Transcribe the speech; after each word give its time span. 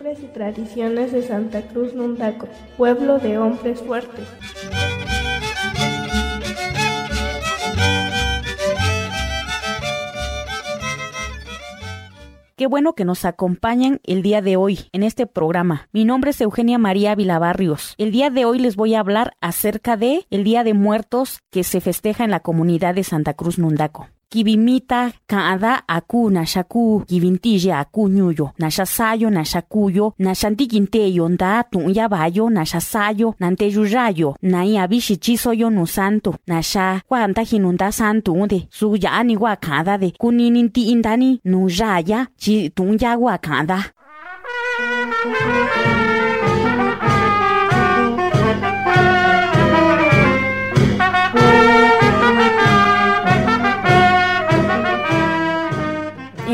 Y 0.00 0.26
tradiciones 0.28 1.12
de 1.12 1.22
Santa 1.22 1.60
Cruz 1.62 1.92
Nundaco, 1.92 2.48
pueblo 2.76 3.18
de 3.18 3.36
hombres 3.36 3.80
fuertes. 3.80 4.26
Qué 12.56 12.66
bueno 12.66 12.94
que 12.94 13.04
nos 13.04 13.24
acompañan 13.24 14.00
el 14.04 14.22
día 14.22 14.40
de 14.40 14.56
hoy 14.56 14.78
en 14.92 15.02
este 15.02 15.26
programa. 15.26 15.88
Mi 15.92 16.04
nombre 16.04 16.30
es 16.30 16.40
Eugenia 16.40 16.78
María 16.78 17.14
Vilabarrios. 17.14 17.94
El 17.98 18.10
día 18.10 18.30
de 18.30 18.44
hoy 18.44 18.60
les 18.60 18.76
voy 18.76 18.94
a 18.94 19.00
hablar 19.00 19.32
acerca 19.40 19.96
de 19.96 20.26
el 20.30 20.42
Día 20.42 20.64
de 20.64 20.74
Muertos 20.74 21.40
que 21.50 21.64
se 21.64 21.80
festeja 21.80 22.24
en 22.24 22.30
la 22.30 22.40
comunidad 22.40 22.94
de 22.94 23.04
Santa 23.04 23.34
Cruz 23.34 23.58
Nundaco. 23.58 24.08
Kibimita 24.30 25.12
kaada 25.26 25.88
aku 25.88 26.30
nashaku 26.30 27.00
kibintilla 27.08 27.78
aku 27.80 28.08
nyuyo 28.08 28.50
nashasayo 28.58 29.30
nashakuyo 29.30 30.12
nashantikinteyo 30.18 31.28
nda 31.28 31.64
tunyabayo 31.70 32.50
nashasayo 32.50 33.34
nanteyuyayo 33.40 34.36
nai 34.42 34.76
abishi 34.78 35.16
chisoyo 35.16 35.70
no 35.70 35.86
santo 35.86 36.34
nasha 36.46 37.00
kwanta 37.08 37.42
hinunda 37.42 37.92
santo 37.92 38.46
de 38.46 38.68
suyani 38.70 39.36
wa 39.36 39.56
kada 39.56 39.96
de 39.98 40.12
kunininti 40.18 40.92
indani 40.92 41.40
nuyaya 41.44 42.26
chi 42.36 42.68
tunya 42.68 43.16
wa 43.16 43.38
kada 43.38 43.84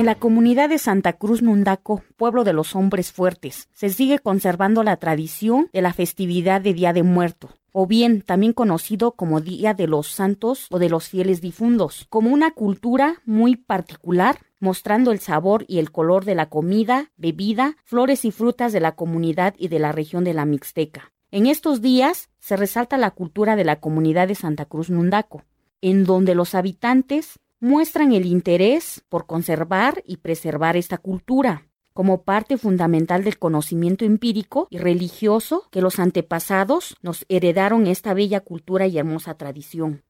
En 0.05 0.09
la 0.09 0.17
comunidad 0.17 0.69
de 0.69 0.77
Santa 0.77 1.15
Cruz 1.15 1.41
Nundaco, 1.41 2.03
pueblo 2.19 2.45
de 2.45 2.53
los 2.53 2.77
hombres 2.77 3.11
fuertes, 3.11 3.71
se 3.73 3.89
sigue 3.89 4.19
conservando 4.19 4.83
la 4.83 4.99
tradición 4.99 5.71
de 5.73 5.81
la 5.81 5.95
festividad 5.95 6.61
de 6.61 6.75
Día 6.75 6.93
de 6.93 7.03
Muerto, 7.03 7.49
o 7.73 7.87
bien 7.87 8.21
también 8.21 8.53
conocido 8.53 9.13
como 9.13 9.41
Día 9.41 9.73
de 9.73 9.87
los 9.87 10.09
Santos 10.09 10.67
o 10.71 10.79
de 10.79 10.91
los 10.91 11.09
Fieles 11.09 11.41
Difundos, 11.41 12.05
como 12.11 12.29
una 12.29 12.51
cultura 12.51 13.23
muy 13.25 13.57
particular, 13.57 14.37
mostrando 14.61 15.11
el 15.11 15.21
sabor 15.21 15.65
y 15.69 15.79
el 15.79 15.91
color 15.91 16.27
de 16.27 16.35
la 16.35 16.51
comida, 16.51 17.11
bebida, 17.17 17.79
flores 17.83 18.27
y 18.27 18.31
frutas 18.31 18.75
de 18.75 18.81
la 18.81 18.93
comunidad 18.97 19.55
y 19.57 19.69
de 19.69 19.79
la 19.79 19.91
región 19.91 20.23
de 20.23 20.35
la 20.35 20.45
Mixteca. 20.45 21.15
En 21.31 21.47
estos 21.47 21.81
días 21.81 22.29
se 22.41 22.59
resalta 22.59 22.99
la 22.99 23.13
cultura 23.13 23.57
de 23.57 23.65
la 23.65 23.81
comunidad 23.81 24.29
de 24.29 24.35
Santa 24.35 24.67
Cruz 24.67 24.91
Nundaco, 24.91 25.45
en 25.81 26.05
donde 26.05 26.35
los 26.35 26.55
habitantes 26.55 27.39
muestran 27.65 28.13
el 28.13 28.27
interés 28.27 29.03
por 29.09 29.25
conservar 29.25 30.03
y 30.07 30.19
preservar 30.19 30.77
esta 30.77 30.99
cultura 30.99 31.67
como 31.95 32.23
parte 32.23 32.59
fundamental 32.59 33.25
del 33.25 33.39
conocimiento 33.39 34.05
empírico 34.05 34.69
y 34.69 34.77
religioso 34.77 35.67
que 35.71 35.81
los 35.81 35.99
antepasados 35.99 36.95
nos 37.01 37.25
heredaron 37.31 37.87
esta 37.87 38.13
bella 38.13 38.41
cultura 38.41 38.87
y 38.87 38.99
hermosa 38.99 39.39
tradición. 39.39 40.03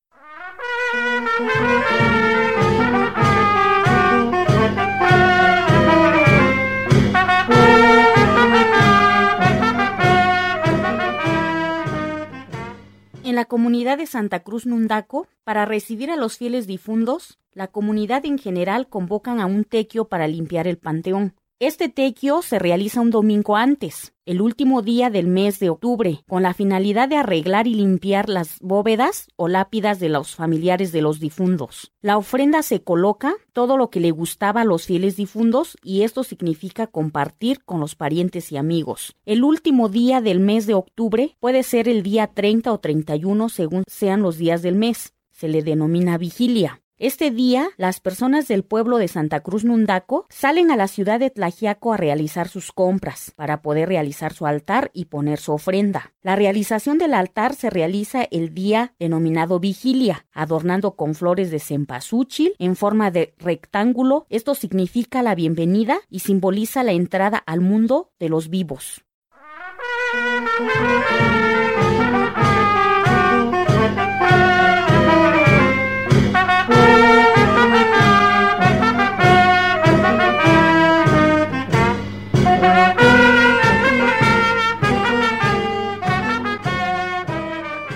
En 13.22 13.36
la 13.36 13.44
comunidad 13.44 13.98
de 13.98 14.06
Santa 14.06 14.40
Cruz 14.40 14.66
Nundaco, 14.66 15.28
para 15.44 15.64
recibir 15.66 16.10
a 16.10 16.16
los 16.16 16.36
fieles 16.36 16.66
difuntos, 16.66 17.38
la 17.54 17.68
comunidad 17.68 18.26
en 18.26 18.38
general 18.38 18.88
convocan 18.88 19.40
a 19.40 19.46
un 19.46 19.64
tequio 19.64 20.06
para 20.06 20.28
limpiar 20.28 20.66
el 20.66 20.78
panteón. 20.78 21.34
Este 21.60 21.88
tequio 21.88 22.42
se 22.42 22.58
realiza 22.58 23.00
un 23.00 23.10
domingo 23.10 23.56
antes, 23.56 24.12
el 24.26 24.40
último 24.40 24.82
día 24.82 25.08
del 25.08 25.28
mes 25.28 25.60
de 25.60 25.70
octubre, 25.70 26.24
con 26.28 26.42
la 26.42 26.52
finalidad 26.52 27.08
de 27.08 27.16
arreglar 27.16 27.68
y 27.68 27.74
limpiar 27.74 28.28
las 28.28 28.58
bóvedas 28.60 29.28
o 29.36 29.46
lápidas 29.46 30.00
de 30.00 30.08
los 30.08 30.34
familiares 30.34 30.90
de 30.90 31.00
los 31.00 31.20
difuntos. 31.20 31.92
La 32.02 32.18
ofrenda 32.18 32.62
se 32.62 32.82
coloca 32.82 33.34
todo 33.52 33.76
lo 33.76 33.88
que 33.88 34.00
le 34.00 34.10
gustaba 34.10 34.62
a 34.62 34.64
los 34.64 34.84
fieles 34.84 35.16
difuntos 35.16 35.78
y 35.84 36.02
esto 36.02 36.24
significa 36.24 36.88
compartir 36.88 37.64
con 37.64 37.78
los 37.78 37.94
parientes 37.94 38.50
y 38.50 38.56
amigos. 38.56 39.14
El 39.24 39.44
último 39.44 39.88
día 39.88 40.20
del 40.20 40.40
mes 40.40 40.66
de 40.66 40.74
octubre 40.74 41.36
puede 41.38 41.62
ser 41.62 41.88
el 41.88 42.02
día 42.02 42.26
30 42.26 42.72
o 42.72 42.78
31 42.78 43.48
según 43.48 43.84
sean 43.86 44.22
los 44.22 44.38
días 44.38 44.62
del 44.62 44.74
mes. 44.74 45.14
Se 45.30 45.46
le 45.46 45.62
denomina 45.62 46.18
vigilia. 46.18 46.83
Este 46.98 47.32
día, 47.32 47.70
las 47.76 47.98
personas 47.98 48.46
del 48.46 48.62
pueblo 48.62 48.98
de 48.98 49.08
Santa 49.08 49.40
Cruz 49.40 49.64
Nundaco 49.64 50.26
salen 50.30 50.70
a 50.70 50.76
la 50.76 50.86
ciudad 50.86 51.18
de 51.18 51.28
Tlajiaco 51.28 51.92
a 51.92 51.96
realizar 51.96 52.46
sus 52.46 52.70
compras 52.70 53.32
para 53.34 53.62
poder 53.62 53.88
realizar 53.88 54.32
su 54.32 54.46
altar 54.46 54.92
y 54.94 55.06
poner 55.06 55.40
su 55.40 55.50
ofrenda. 55.52 56.12
La 56.22 56.36
realización 56.36 56.98
del 56.98 57.14
altar 57.14 57.56
se 57.56 57.68
realiza 57.68 58.22
el 58.30 58.54
día 58.54 58.94
denominado 59.00 59.58
vigilia, 59.58 60.26
adornando 60.32 60.94
con 60.94 61.16
flores 61.16 61.50
de 61.50 61.58
cempasúchil 61.58 62.54
en 62.60 62.76
forma 62.76 63.10
de 63.10 63.34
rectángulo. 63.38 64.26
Esto 64.30 64.54
significa 64.54 65.24
la 65.24 65.34
bienvenida 65.34 65.98
y 66.08 66.20
simboliza 66.20 66.84
la 66.84 66.92
entrada 66.92 67.38
al 67.38 67.60
mundo 67.60 68.12
de 68.20 68.28
los 68.28 68.50
vivos. 68.50 69.04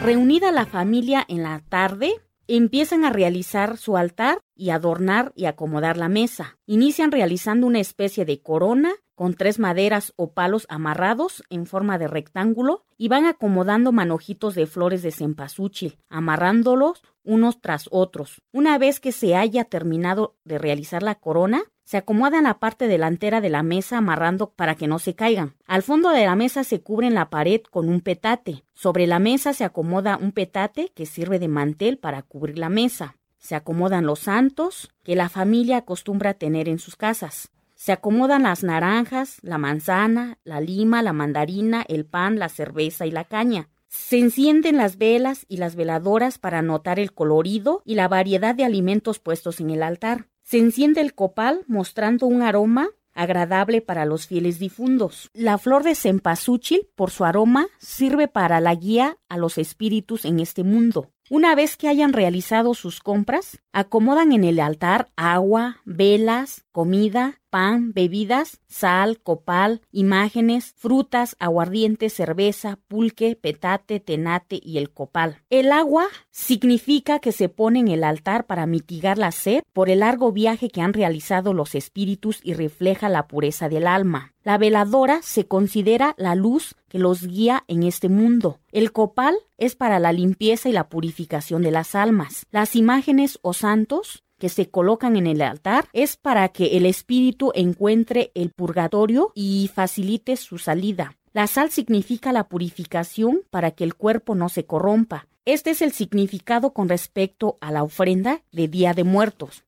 Reunida 0.08 0.52
la 0.52 0.64
familia 0.64 1.22
en 1.28 1.42
la 1.42 1.60
tarde, 1.68 2.14
empiezan 2.46 3.04
a 3.04 3.10
realizar 3.10 3.76
su 3.76 3.98
altar 3.98 4.38
y 4.56 4.70
adornar 4.70 5.32
y 5.36 5.44
acomodar 5.44 5.98
la 5.98 6.08
mesa. 6.08 6.56
Inician 6.64 7.12
realizando 7.12 7.66
una 7.66 7.80
especie 7.80 8.24
de 8.24 8.40
corona 8.40 8.94
con 9.14 9.34
tres 9.34 9.58
maderas 9.58 10.14
o 10.16 10.32
palos 10.32 10.64
amarrados 10.70 11.44
en 11.50 11.66
forma 11.66 11.98
de 11.98 12.08
rectángulo 12.08 12.86
y 12.96 13.08
van 13.08 13.26
acomodando 13.26 13.92
manojitos 13.92 14.54
de 14.54 14.66
flores 14.66 15.02
de 15.02 15.10
cempasúchil, 15.10 15.98
amarrándolos 16.08 17.02
unos 17.22 17.60
tras 17.60 17.86
otros. 17.90 18.40
Una 18.50 18.78
vez 18.78 19.00
que 19.00 19.12
se 19.12 19.36
haya 19.36 19.64
terminado 19.64 20.38
de 20.42 20.56
realizar 20.56 21.02
la 21.02 21.16
corona, 21.16 21.64
se 21.88 21.96
acomodan 21.96 22.44
la 22.44 22.58
parte 22.58 22.86
delantera 22.86 23.40
de 23.40 23.48
la 23.48 23.62
mesa 23.62 23.96
amarrando 23.96 24.50
para 24.50 24.74
que 24.74 24.86
no 24.86 24.98
se 24.98 25.14
caigan. 25.14 25.54
Al 25.66 25.82
fondo 25.82 26.10
de 26.10 26.26
la 26.26 26.36
mesa 26.36 26.62
se 26.62 26.82
cubre 26.82 27.08
la 27.08 27.30
pared 27.30 27.62
con 27.62 27.88
un 27.88 28.02
petate. 28.02 28.62
Sobre 28.74 29.06
la 29.06 29.18
mesa 29.18 29.54
se 29.54 29.64
acomoda 29.64 30.18
un 30.18 30.32
petate 30.32 30.92
que 30.94 31.06
sirve 31.06 31.38
de 31.38 31.48
mantel 31.48 31.96
para 31.96 32.20
cubrir 32.20 32.58
la 32.58 32.68
mesa. 32.68 33.16
Se 33.38 33.54
acomodan 33.54 34.04
los 34.04 34.18
santos 34.18 34.90
que 35.02 35.16
la 35.16 35.30
familia 35.30 35.78
acostumbra 35.78 36.34
tener 36.34 36.68
en 36.68 36.78
sus 36.78 36.94
casas. 36.94 37.52
Se 37.74 37.92
acomodan 37.92 38.42
las 38.42 38.62
naranjas, 38.62 39.38
la 39.40 39.56
manzana, 39.56 40.36
la 40.44 40.60
lima, 40.60 41.02
la 41.02 41.14
mandarina, 41.14 41.86
el 41.88 42.04
pan, 42.04 42.38
la 42.38 42.50
cerveza 42.50 43.06
y 43.06 43.10
la 43.12 43.24
caña. 43.24 43.70
Se 43.88 44.18
encienden 44.18 44.76
las 44.76 44.98
velas 44.98 45.46
y 45.48 45.56
las 45.56 45.74
veladoras 45.74 46.36
para 46.36 46.60
notar 46.60 47.00
el 47.00 47.14
colorido 47.14 47.80
y 47.86 47.94
la 47.94 48.08
variedad 48.08 48.54
de 48.54 48.66
alimentos 48.66 49.20
puestos 49.20 49.58
en 49.60 49.70
el 49.70 49.82
altar. 49.82 50.26
Se 50.48 50.56
enciende 50.56 51.02
el 51.02 51.14
copal 51.14 51.60
mostrando 51.66 52.24
un 52.24 52.40
aroma 52.40 52.88
agradable 53.12 53.82
para 53.82 54.06
los 54.06 54.26
fieles 54.26 54.58
difuntos. 54.58 55.28
La 55.34 55.58
flor 55.58 55.82
de 55.82 55.94
cempasúchil, 55.94 56.88
por 56.94 57.10
su 57.10 57.26
aroma, 57.26 57.66
sirve 57.76 58.28
para 58.28 58.58
la 58.62 58.74
guía 58.74 59.18
a 59.28 59.36
los 59.36 59.58
espíritus 59.58 60.24
en 60.24 60.40
este 60.40 60.64
mundo. 60.64 61.10
Una 61.28 61.54
vez 61.54 61.76
que 61.76 61.88
hayan 61.88 62.14
realizado 62.14 62.72
sus 62.72 63.00
compras, 63.00 63.58
acomodan 63.74 64.32
en 64.32 64.42
el 64.42 64.58
altar 64.58 65.10
agua, 65.16 65.82
velas, 65.84 66.64
comida, 66.72 67.42
pan, 67.50 67.92
bebidas, 67.92 68.60
sal, 68.66 69.20
copal, 69.20 69.80
imágenes, 69.92 70.74
frutas, 70.76 71.36
aguardiente, 71.38 72.10
cerveza, 72.10 72.78
pulque, 72.88 73.36
petate, 73.36 74.00
tenate 74.00 74.60
y 74.62 74.78
el 74.78 74.90
copal. 74.90 75.42
El 75.50 75.72
agua 75.72 76.06
significa 76.30 77.18
que 77.18 77.32
se 77.32 77.48
pone 77.48 77.80
en 77.80 77.88
el 77.88 78.04
altar 78.04 78.46
para 78.46 78.66
mitigar 78.66 79.18
la 79.18 79.32
sed 79.32 79.62
por 79.72 79.90
el 79.90 80.00
largo 80.00 80.32
viaje 80.32 80.70
que 80.70 80.80
han 80.80 80.92
realizado 80.92 81.52
los 81.54 81.74
espíritus 81.74 82.40
y 82.42 82.54
refleja 82.54 83.08
la 83.08 83.26
pureza 83.26 83.68
del 83.68 83.86
alma. 83.86 84.34
La 84.42 84.56
veladora 84.56 85.20
se 85.22 85.46
considera 85.46 86.14
la 86.16 86.34
luz 86.34 86.74
que 86.88 86.98
los 86.98 87.26
guía 87.26 87.64
en 87.68 87.82
este 87.82 88.08
mundo. 88.08 88.60
El 88.72 88.92
copal 88.92 89.36
es 89.58 89.76
para 89.76 89.98
la 89.98 90.12
limpieza 90.12 90.68
y 90.68 90.72
la 90.72 90.88
purificación 90.88 91.62
de 91.62 91.70
las 91.70 91.94
almas. 91.94 92.46
Las 92.50 92.74
imágenes 92.74 93.38
o 93.42 93.52
santos 93.52 94.24
que 94.38 94.48
se 94.48 94.70
colocan 94.70 95.16
en 95.16 95.26
el 95.26 95.42
altar 95.42 95.86
es 95.92 96.16
para 96.16 96.48
que 96.48 96.76
el 96.76 96.86
espíritu 96.86 97.52
encuentre 97.54 98.30
el 98.34 98.50
purgatorio 98.50 99.32
y 99.34 99.70
facilite 99.74 100.36
su 100.36 100.58
salida. 100.58 101.16
La 101.32 101.46
sal 101.46 101.70
significa 101.70 102.32
la 102.32 102.48
purificación 102.48 103.42
para 103.50 103.72
que 103.72 103.84
el 103.84 103.94
cuerpo 103.94 104.34
no 104.34 104.48
se 104.48 104.64
corrompa. 104.64 105.26
Este 105.44 105.70
es 105.70 105.82
el 105.82 105.92
significado 105.92 106.72
con 106.72 106.88
respecto 106.88 107.58
a 107.60 107.70
la 107.70 107.82
ofrenda 107.82 108.42
de 108.52 108.68
Día 108.68 108.94
de 108.94 109.04
Muertos. 109.04 109.64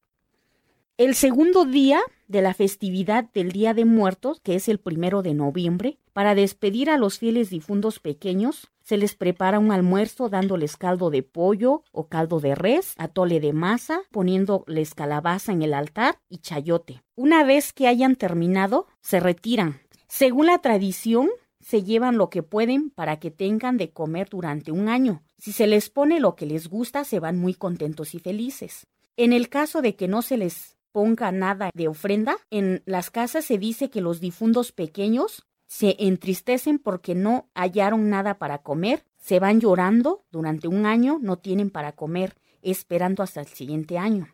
El 0.97 1.15
segundo 1.15 1.65
día 1.65 2.03
de 2.29 2.43
la 2.43 2.53
festividad 2.53 3.25
del 3.33 3.53
Día 3.53 3.73
de 3.73 3.87
Muertos, 3.87 4.41
que 4.41 4.55
es 4.55 4.69
el 4.69 4.79
primero 4.79 5.23
de 5.23 5.33
noviembre, 5.33 5.97
para 6.13 6.35
despedir 6.35 6.91
a 6.91 6.99
los 6.99 7.19
fieles 7.19 7.49
difuntos 7.49 8.01
pequeños, 8.01 8.69
se 8.91 8.97
les 8.97 9.15
prepara 9.15 9.61
un 9.61 9.71
almuerzo 9.71 10.29
dándoles 10.29 10.77
caldo 10.77 11.11
de 11.11 11.23
pollo 11.23 11.85
o 11.93 12.09
caldo 12.09 12.41
de 12.41 12.57
res, 12.57 12.95
atole 12.99 13.39
de 13.39 13.53
masa, 13.53 14.01
poniéndoles 14.11 14.97
calabaza 14.97 15.53
en 15.53 15.63
el 15.63 15.75
altar 15.75 16.19
y 16.29 16.39
chayote. 16.39 17.01
Una 17.15 17.45
vez 17.45 17.73
que 17.73 17.87
hayan 17.87 18.17
terminado, 18.17 18.89
se 19.01 19.21
retiran. 19.21 19.79
Según 20.09 20.47
la 20.47 20.59
tradición, 20.59 21.29
se 21.61 21.85
llevan 21.85 22.19
lo 22.19 22.31
que 22.31 22.43
pueden 22.43 22.91
para 22.91 23.21
que 23.21 23.31
tengan 23.31 23.77
de 23.77 23.93
comer 23.93 24.29
durante 24.29 24.73
un 24.73 24.89
año. 24.89 25.23
Si 25.39 25.53
se 25.53 25.69
les 25.69 25.89
pone 25.89 26.19
lo 26.19 26.35
que 26.35 26.47
les 26.47 26.69
gusta, 26.69 27.05
se 27.05 27.21
van 27.21 27.39
muy 27.39 27.55
contentos 27.55 28.17
y 28.17 28.19
felices. 28.19 28.89
En 29.17 29.33
el 29.33 29.49
caso 29.49 29.83
de 29.83 29.95
que 29.95 30.09
no 30.09 30.21
se 30.21 30.37
les 30.37 30.77
ponga 30.93 31.33
nada 31.33 31.71
de 31.75 31.89
ofrenda. 31.89 32.37
En 32.51 32.83
las 32.87 33.11
casas 33.11 33.45
se 33.45 33.59
dice 33.59 33.91
que 33.91 34.01
los 34.01 34.21
difuntos 34.21 34.73
pequeños 34.73 35.47
se 35.71 35.95
entristecen 36.01 36.81
porque 36.81 37.15
no 37.15 37.49
hallaron 37.55 38.11
nada 38.11 38.39
para 38.39 38.59
comer, 38.59 39.05
se 39.19 39.39
van 39.39 39.61
llorando 39.61 40.25
durante 40.33 40.67
un 40.67 40.85
año, 40.85 41.21
no 41.23 41.39
tienen 41.39 41.71
para 41.71 41.93
comer, 41.93 42.35
esperando 42.61 43.23
hasta 43.23 43.41
el 43.41 43.47
siguiente 43.47 43.97
año. 43.97 44.27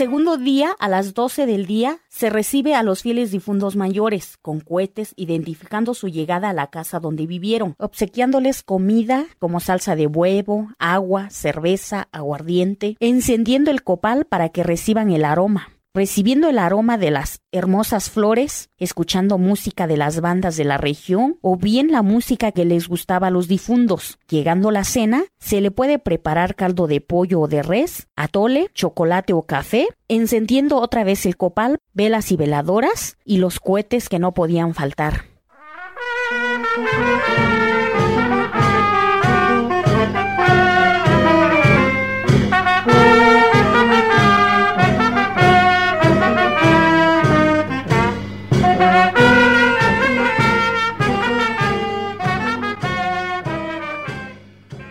Segundo 0.00 0.38
día, 0.38 0.74
a 0.78 0.88
las 0.88 1.12
12 1.12 1.44
del 1.44 1.66
día, 1.66 1.98
se 2.08 2.30
recibe 2.30 2.74
a 2.74 2.82
los 2.82 3.02
fieles 3.02 3.30
difuntos 3.30 3.76
mayores 3.76 4.38
con 4.38 4.60
cohetes 4.60 5.12
identificando 5.14 5.92
su 5.92 6.08
llegada 6.08 6.48
a 6.48 6.52
la 6.54 6.68
casa 6.68 7.00
donde 7.00 7.26
vivieron, 7.26 7.74
obsequiándoles 7.76 8.62
comida 8.62 9.26
como 9.38 9.60
salsa 9.60 9.96
de 9.96 10.06
huevo, 10.06 10.70
agua, 10.78 11.28
cerveza, 11.28 12.08
aguardiente, 12.12 12.96
encendiendo 12.98 13.70
el 13.70 13.82
copal 13.82 14.24
para 14.24 14.48
que 14.48 14.62
reciban 14.62 15.10
el 15.10 15.22
aroma 15.22 15.68
recibiendo 15.94 16.48
el 16.48 16.58
aroma 16.58 16.98
de 16.98 17.10
las 17.10 17.40
hermosas 17.52 18.10
flores, 18.10 18.70
escuchando 18.78 19.38
música 19.38 19.86
de 19.86 19.96
las 19.96 20.20
bandas 20.20 20.56
de 20.56 20.64
la 20.64 20.78
región 20.78 21.38
o 21.42 21.56
bien 21.56 21.90
la 21.90 22.02
música 22.02 22.52
que 22.52 22.64
les 22.64 22.88
gustaba 22.88 23.28
a 23.28 23.30
los 23.30 23.48
difuntos. 23.48 24.18
Llegando 24.28 24.70
la 24.70 24.84
cena, 24.84 25.24
se 25.38 25.60
le 25.60 25.70
puede 25.70 25.98
preparar 25.98 26.54
caldo 26.54 26.86
de 26.86 27.00
pollo 27.00 27.40
o 27.40 27.48
de 27.48 27.62
res, 27.62 28.08
atole, 28.16 28.68
chocolate 28.74 29.32
o 29.32 29.42
café, 29.42 29.88
encendiendo 30.08 30.76
otra 30.78 31.04
vez 31.04 31.26
el 31.26 31.36
copal, 31.36 31.78
velas 31.92 32.30
y 32.32 32.36
veladoras 32.36 33.16
y 33.24 33.38
los 33.38 33.60
cohetes 33.60 34.08
que 34.08 34.18
no 34.18 34.32
podían 34.32 34.74
faltar. 34.74 35.29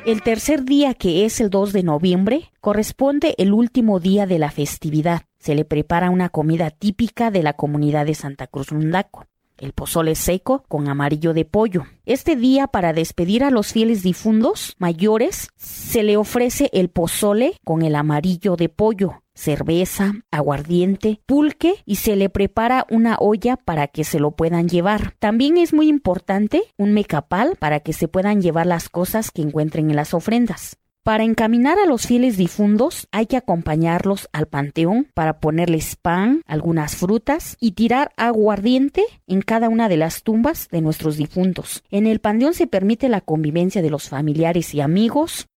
El 0.09 0.23
tercer 0.23 0.63
día, 0.63 0.95
que 0.95 1.23
es 1.25 1.39
el 1.39 1.51
2 1.51 1.71
de 1.71 1.83
noviembre, 1.83 2.51
corresponde 2.61 3.35
el 3.38 3.53
último 3.53 4.00
día 4.00 4.25
de 4.25 4.39
la 4.39 4.50
festividad. 4.50 5.21
Se 5.38 5.53
le 5.53 5.65
prepara 5.65 6.09
una 6.09 6.29
comida 6.29 6.71
típica 6.71 7.29
de 7.29 7.44
la 7.44 7.53
comunidad 7.53 8.07
de 8.07 8.15
Santa 8.15 8.47
Cruz 8.47 8.71
Lundaco 8.71 9.27
el 9.59 9.73
pozole 9.73 10.15
seco 10.15 10.63
con 10.67 10.88
amarillo 10.88 11.33
de 11.33 11.45
pollo. 11.45 11.85
Este 12.06 12.35
día, 12.35 12.67
para 12.67 12.94
despedir 12.94 13.44
a 13.44 13.51
los 13.51 13.71
fieles 13.71 14.03
difuntos 14.03 14.75
mayores, 14.79 15.50
se 15.57 16.03
le 16.03 16.17
ofrece 16.17 16.69
el 16.73 16.89
pozole 16.89 17.57
con 17.63 17.81
el 17.81 17.95
amarillo 17.95 18.56
de 18.56 18.69
pollo, 18.69 19.23
cerveza, 19.39 20.13
aguardiente, 20.31 21.21
pulque 21.25 21.75
y 21.86 21.95
se 21.95 22.15
le 22.15 22.30
prepara 22.30 22.86
una 22.89 23.15
olla 23.19 23.56
para 23.57 23.88
que 23.88 24.03
se 24.03 24.19
lo 24.19 24.31
puedan 24.31 24.68
llevar. 24.68 25.15
También 25.19 25.57
es 25.57 25.74
muy 25.74 25.88
importante 25.88 26.63
un 26.77 26.94
mecapal 26.94 27.56
para 27.57 27.80
que 27.80 27.94
se 27.94 28.07
puedan 28.07 28.41
llevar 28.41 28.68
las 28.68 28.89
cosas 28.89 29.31
que 29.31 29.41
encuentren 29.41 29.89
en 29.89 29.95
las 29.95 30.13
ofrendas. 30.13 30.77
Para 31.03 31.24
encaminar 31.24 31.80
a 31.80 31.86
los 31.86 32.06
fieles 32.06 32.38
difuntos 32.38 33.07
hay 33.12 33.25
que 33.25 33.38
acompañarlos 33.38 34.27
al 34.33 34.47
panteón 34.47 35.07
para 35.13 35.39
ponerles 35.39 35.95
pan, 35.95 36.44
algunas 36.45 36.97
frutas 36.97 37.56
y 37.59 37.71
tirar 37.71 38.12
aguardiente 38.18 39.06
en 39.25 39.42
cada 39.42 39.69
una 39.69 39.88
de 39.88 39.97
las 39.97 40.24
tumbas 40.24 40.68
de 40.69 40.81
nuestros 40.81 41.15
difuntos. 41.15 41.83
En 41.89 42.06
el 42.06 42.19
panteón 42.19 42.53
se 42.53 42.68
permite 42.68 43.07
la 43.07 43.21
convivencia 43.21 43.81
de 43.81 43.89
los 43.89 44.09
familiares 44.09 44.75
y 44.75 44.81
amigos. 44.81 45.47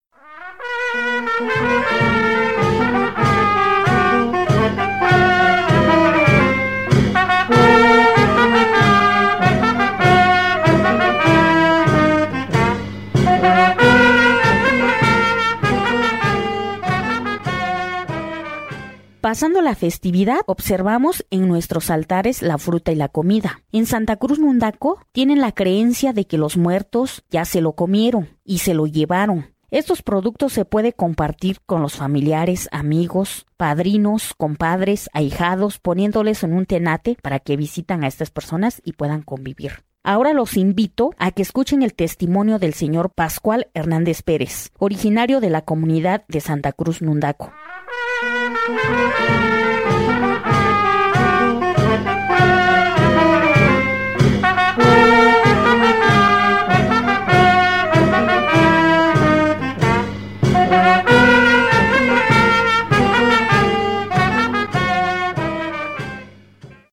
Pasando 19.22 19.62
la 19.62 19.76
festividad, 19.76 20.40
observamos 20.46 21.24
en 21.30 21.46
nuestros 21.46 21.90
altares 21.90 22.42
la 22.42 22.58
fruta 22.58 22.90
y 22.90 22.96
la 22.96 23.08
comida. 23.08 23.62
En 23.70 23.86
Santa 23.86 24.16
Cruz 24.16 24.40
Mundaco 24.40 24.98
tienen 25.12 25.40
la 25.40 25.52
creencia 25.52 26.12
de 26.12 26.24
que 26.24 26.38
los 26.38 26.56
muertos 26.56 27.22
ya 27.30 27.44
se 27.44 27.60
lo 27.60 27.74
comieron 27.74 28.30
y 28.44 28.58
se 28.58 28.74
lo 28.74 28.88
llevaron. 28.88 29.54
Estos 29.70 30.02
productos 30.02 30.52
se 30.52 30.64
puede 30.64 30.92
compartir 30.92 31.58
con 31.64 31.82
los 31.82 31.94
familiares, 31.94 32.68
amigos, 32.72 33.46
padrinos, 33.56 34.34
compadres, 34.36 35.08
ahijados, 35.12 35.78
poniéndoles 35.78 36.42
en 36.42 36.54
un 36.54 36.66
tenate 36.66 37.16
para 37.22 37.38
que 37.38 37.56
visitan 37.56 38.02
a 38.02 38.08
estas 38.08 38.32
personas 38.32 38.82
y 38.84 38.94
puedan 38.94 39.22
convivir. 39.22 39.84
Ahora 40.02 40.32
los 40.32 40.56
invito 40.56 41.14
a 41.16 41.30
que 41.30 41.42
escuchen 41.42 41.84
el 41.84 41.94
testimonio 41.94 42.58
del 42.58 42.74
señor 42.74 43.12
Pascual 43.14 43.68
Hernández 43.72 44.22
Pérez, 44.22 44.72
originario 44.80 45.38
de 45.38 45.50
la 45.50 45.62
comunidad 45.62 46.24
de 46.26 46.40
Santa 46.40 46.72
Cruz 46.72 47.02
Nundaco. 47.02 47.52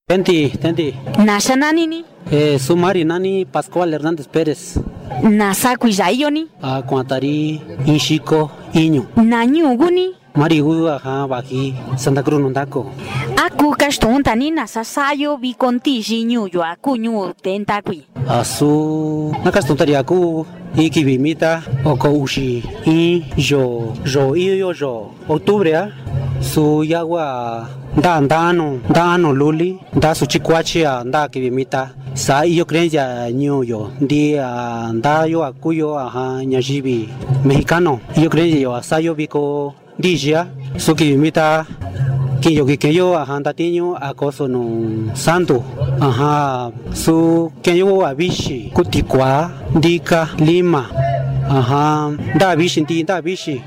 Tenti, 0.09 0.49
tenti. 0.57 0.93
Nasha 1.23 1.55
nani 1.55 1.85
ni? 1.87 2.03
Eh, 2.31 2.57
sumari 2.59 3.03
nani 3.05 3.45
Pascual 3.45 3.93
Hernández 3.93 4.27
Pérez. 4.27 4.77
Nasa 5.23 5.77
kuizayo 5.77 6.29
ni? 6.29 6.47
A 6.61 6.81
Cuantari, 6.81 7.61
Inchico, 7.85 8.49
Iño. 8.73 9.05
Nanyugu 9.15 9.89
ni? 9.91 10.18
Marihu 10.35 10.87
aja 10.89 11.27
baji 11.27 11.73
Santa 11.97 12.23
Cruz 12.23 12.39
nundako. 12.41 12.85
Aku 13.37 13.71
kastun 13.75 14.23
tanina 14.23 14.67
sasayo 14.67 15.37
bikonti 15.37 16.01
jiñuyo 16.01 16.61
aku 16.63 16.95
ñu 16.97 17.33
tentakui. 17.41 18.05
Asu 18.29 19.33
nakastun 19.43 19.77
tari 19.77 19.95
aku 19.95 20.45
iki 20.77 21.03
bimita 21.03 21.61
oko 21.85 22.09
ushi 22.13 22.63
i 22.85 23.25
jo 23.37 23.93
jo 24.05 24.35
iyo 24.35 24.71
yo 24.73 25.11
octubre 25.27 25.73
a 25.75 25.89
su 26.41 26.83
yagua 26.83 27.67
da 27.97 28.21
dano 28.21 28.79
dano 28.89 29.33
luli 29.33 29.79
da 29.97 30.13
su 30.13 30.25
chikuachi 30.25 30.85
a 30.85 31.03
da 31.03 31.27
kibimita 31.27 31.89
sa 32.13 32.45
iyo 32.45 32.65
creencia 32.65 33.27
ñuyo 33.31 33.89
di 33.99 34.37
a 34.37 34.91
da 34.93 35.25
yo 35.25 35.41
akuyo 35.43 35.97
aja 35.97 36.45
ñayivi 36.45 37.09
mexicano 37.43 37.99
iyo 38.15 38.29
creencia 38.29 38.59
yo 38.61 38.75
asayo 38.75 39.15
biko 39.15 39.73
ndijia 39.99 40.47
su 40.77 40.95
kibimita 40.95 41.65
Kiyo 42.39 42.63
kiyo 42.65 43.19
ajá 43.19 43.39
ndatiño 43.39 43.97
acoso 43.99 44.47
no 44.47 44.63
santo. 45.13 45.61
Ajá 45.99 46.71
su 46.93 47.51
keyo 47.61 48.05
abishi 48.07 48.71
kutikwa 48.73 49.51
ndika 49.75 50.29
lima. 50.39 50.85
Ajá 51.49 52.15
da 52.39 52.55
bishi 52.55 52.81
ndi 52.81 53.03
da 53.03 53.21
bishi. 53.21 53.61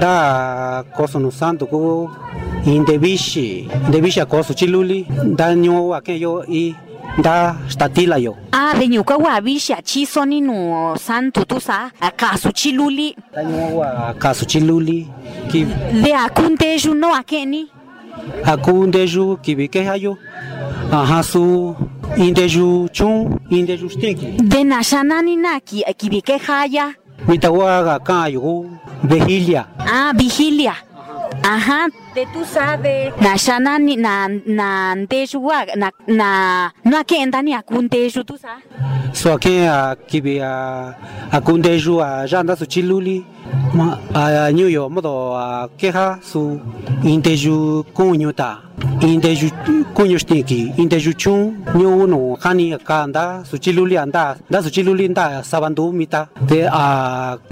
Da 0.00 0.82
coso 0.96 1.18
no 1.20 1.30
santo 1.30 1.66
ku 1.66 2.10
inde 2.66 2.98
bishi. 2.98 3.68
De 3.90 4.00
bishi 4.00 4.20
acoso 4.20 4.54
chiluli 4.54 5.06
da 5.36 5.54
ño 5.54 5.94
akeyo 5.94 6.42
i 6.48 6.74
da 7.22 7.56
statila 7.68 8.18
yo. 8.18 8.36
Ah, 8.52 8.74
de 8.78 8.86
ñuka 8.88 9.16
wavisha 9.16 9.82
chiso 9.82 10.24
ni 10.24 10.40
no 10.40 10.94
santo 10.96 11.44
tu 11.44 11.60
sa 11.60 11.90
akasu 12.00 12.52
chiluli. 12.52 13.14
Daño 13.34 13.76
wa 13.76 14.14
kasu 14.18 14.44
chiluli 14.46 15.06
ki 15.50 15.64
de 16.02 16.12
akunteju 16.14 16.94
no 16.94 17.14
akeni 17.14 17.66
aku 18.44 18.86
ndeju 18.86 19.38
kibi 19.42 19.68
ke 19.68 19.84
hayo 19.84 20.16
aha 20.92 21.22
su 21.22 21.74
indeju 22.16 22.88
chun 22.92 23.38
indeju 23.50 23.88
stinki 23.90 24.26
de 24.42 24.64
nashanani 24.64 25.36
na 25.36 25.60
ki 25.60 25.84
kibike 25.96 26.36
haya 26.38 26.94
mitawa 27.28 27.82
ga 27.84 27.98
ka 27.98 28.26
yo 28.28 28.66
vigilia. 29.04 29.66
Ah, 29.78 30.12
vigilia. 30.14 30.74
Ajá. 31.42 31.88
De 32.14 32.26
tú 32.26 32.44
sabes. 32.44 33.12
Na 33.20 33.36
shana 33.38 33.78
ni 33.78 33.96
na 33.96 34.28
na 34.46 34.94
ndeju 34.94 35.38
wa 35.44 35.64
na 35.76 35.90
na 36.06 36.72
no 36.84 36.98
akenda 36.98 37.42
ni 37.42 37.54
akundeyu 37.54 38.24
tú 38.24 38.36
sabes. 38.36 38.64
So 39.12 39.32
akin 39.32 39.64
a 39.68 39.96
kibi 40.08 40.40
a 40.40 40.94
akundeyu 41.32 42.00
a 42.02 42.26
janda 42.26 42.56
su 42.56 42.66
chiluli. 42.66 43.24
ma 43.74 43.86
a 44.14 44.50
nyu 44.52 44.66
yo 44.76 44.88
mo 44.88 45.00
do 45.00 45.14
ke 45.80 45.88
ha 45.96 46.06
su 46.30 46.40
in 47.02 47.20
de 47.20 47.34
ju 47.36 47.84
ko 47.96 48.04
nyu 48.20 48.32
ta. 48.32 48.50
In 49.00 49.20
de 49.20 49.34
ju 49.34 49.48
ko 49.96 50.02
nyu 50.10 50.18
ste 50.18 50.42
ki 50.42 50.60
in 50.80 50.88
de 50.88 50.98
ju 51.04 51.12
chu 51.22 51.34
nyu 51.78 52.06
no 52.12 52.36
ka 52.42 52.50
ni 52.52 52.66
ka 52.88 53.06
nda 53.06 53.24
su 53.48 53.54
chi 53.62 53.70
lu 53.72 53.84
li 53.90 53.96
anda 54.04 54.24
da 54.52 54.58
su 54.64 54.68
chi 54.74 54.82
lu 54.82 54.92
li 55.00 55.06
nda 55.08 55.26
sa 55.42 55.56
ban 55.62 55.74
du 55.78 55.84
mi 55.98 56.06
ta. 56.06 56.22
Te 56.48 56.58
a 56.82 56.86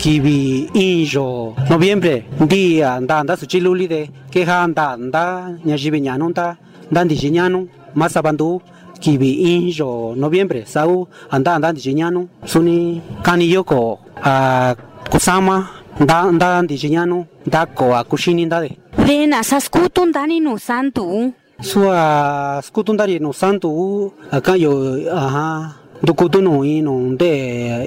ki 0.01 0.15
bi 0.25 0.39
in 0.85 1.05
jo 1.13 1.55
noviembre 1.71 2.15
di 2.51 2.63
anda 2.83 3.15
anda 3.23 3.35
su 3.41 3.45
chi 3.47 3.59
lu 3.61 3.71
li 3.81 3.87
de 3.95 4.03
ke 4.33 4.41
ha 4.49 4.57
anda 4.67 4.87
anda 4.97 5.25
nya 5.67 5.77
ji 5.77 5.89
bi 5.95 6.01
nya 6.01 6.15
no 6.21 6.27
ta 6.39 6.57
dan 6.95 7.07
di 7.11 7.15
ji 7.23 7.31
nya 7.31 7.45
no 7.49 7.61
ma 7.99 8.07
sa 8.09 8.21
ban 8.23 8.37
du 8.37 8.61
kibi 9.01 9.31
injo 9.51 10.15
noviembre 10.17 10.67
sau 10.67 11.07
anda 11.31 11.55
anda 11.55 11.73
di 11.73 11.95
nya 11.95 12.11
no 12.11 12.29
suni 12.45 13.01
kani 13.23 13.47
yoko 13.47 13.99
a 14.23 14.75
kusama 15.11 15.78
nda 16.01 16.33
nda 16.33 16.63
di 16.63 16.77
jinyanu 16.77 17.27
da 17.47 17.67
ko 17.67 17.95
a 17.95 18.05
kushini 18.05 18.47
nda 18.47 18.61
de 18.61 18.71
De 19.07 19.27
na 19.27 19.43
saskutun 19.43 20.13
dani 20.13 20.41
no 20.41 20.59
santu. 20.59 21.33
sua 21.61 22.61
skutundari 22.63 23.19
no 23.21 23.33
santo 23.33 23.69
acá 24.31 24.55
yo 24.57 24.73
ajá 25.11 25.75
dukutu 26.03 26.39
no 26.43 26.63
i 26.65 26.83
no 26.83 26.95
de 27.17 27.33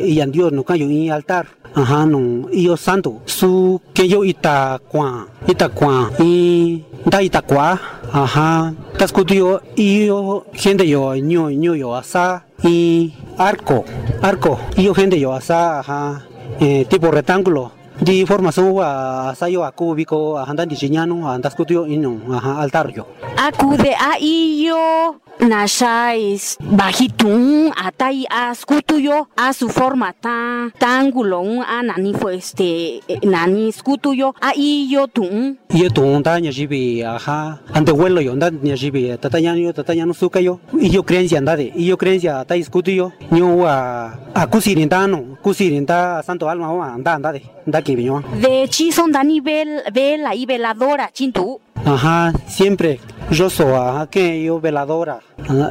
y 0.03 0.19
andio 0.19 0.51
no 0.51 0.63
kayo 0.63 0.87
i 0.89 1.09
altar. 1.09 1.45
Ajá 1.73 2.05
no 2.05 2.49
io 2.51 2.75
santo 2.75 3.21
su 3.25 3.79
que 3.93 4.07
yo 4.09 4.25
ita 4.25 4.79
kwa 4.91 5.27
ita 5.47 5.69
kwa 5.69 6.11
i 6.19 6.83
da 7.05 7.21
ita 7.23 7.41
kwa 7.41 7.79
ajá 8.11 8.73
tas 8.97 9.11
kutu 9.13 9.33
yo 9.35 9.61
io 9.77 10.43
gente 10.53 10.83
yo 10.89 11.15
ño 11.15 11.47
ño 11.49 11.73
yo 11.75 11.95
asa 11.95 12.43
y 12.63 13.13
arco 13.37 13.85
arco 14.21 14.59
io 14.75 14.93
gente 14.93 15.17
yo 15.19 15.31
asa 15.33 15.79
ajá 15.79 16.27
eh, 16.59 16.83
tipo 16.89 17.09
rectángulo 17.09 17.71
di 18.01 18.25
formación 18.25 18.73
wa 18.73 19.29
sayo 19.37 19.61
a 19.61 19.69
cúbico 19.77 20.33
a 20.33 20.49
andan 20.49 20.65
diseñando 20.65 21.21
a 21.29 21.37
andas 21.37 21.53
yo 21.69 21.85
ino 21.85 22.17
ajá 22.33 22.57
altar 22.61 22.89
yo 22.89 23.05
Acude 23.37 23.93
a 23.93 24.17
iyo 24.17 25.21
na 25.41 25.65
shais 25.65 26.53
bajitun 26.61 27.73
atai 27.73 28.29
askutu 28.29 29.01
yo 29.01 29.25
a 29.35 29.49
su 29.53 29.69
forma 29.69 30.13
ta 30.13 30.69
tángulo 30.77 31.41
un 31.41 31.63
a 31.65 31.81
nani 31.81 32.13
fue 32.13 32.35
este 32.37 33.01
eh, 33.07 33.19
nani 33.25 33.71
skutu 33.71 34.13
yo 34.13 34.35
a 34.39 34.53
iyo 34.55 35.07
tun. 35.07 35.57
iyo 35.73 35.89
tu 35.89 36.03
ta 36.21 36.39
nya 36.39 36.51
jibi 36.51 37.01
ajá 37.01 37.57
ante 37.73 37.91
vuelo 37.91 38.21
yo 38.21 38.35
nda 38.35 38.51
nya 38.51 38.75
jibi 38.75 39.17
tatanya 39.17 39.55
yo 39.57 39.73
tatanya 39.73 40.05
no 40.05 40.13
suka 40.13 40.39
yo. 40.41 40.59
Iyo 40.79 41.01
creencia 41.03 41.39
anda 41.39 41.55
de 41.57 41.73
iyo 41.75 41.97
creencia 41.97 42.45
ta 42.45 42.55
iskutu 42.55 42.91
yo 42.91 43.11
nyo 43.31 43.57
wa 43.65 44.13
a 44.35 44.45
kusirinta 44.47 45.07
no 45.07 45.37
kusirinta 45.41 46.21
santo 46.21 46.49
alma 46.49 46.69
anda 46.93 47.13
anda 47.17 47.31
de 47.33 47.41
nda 47.65 47.81
ki 47.81 47.95
biño 47.95 48.21
De 48.41 48.67
chison 48.69 49.09
dani 49.11 49.41
vel 49.41 49.81
vela 49.91 50.35
y 50.35 50.45
veladora 50.45 51.09
chintu. 51.11 51.59
Ajá 51.85 52.33
siempre. 52.47 52.99
Yo 53.31 53.49
so 53.49 53.75
ajá 53.77 54.07
que 54.07 54.43
yo 54.43 54.59
veladora. 54.59 55.19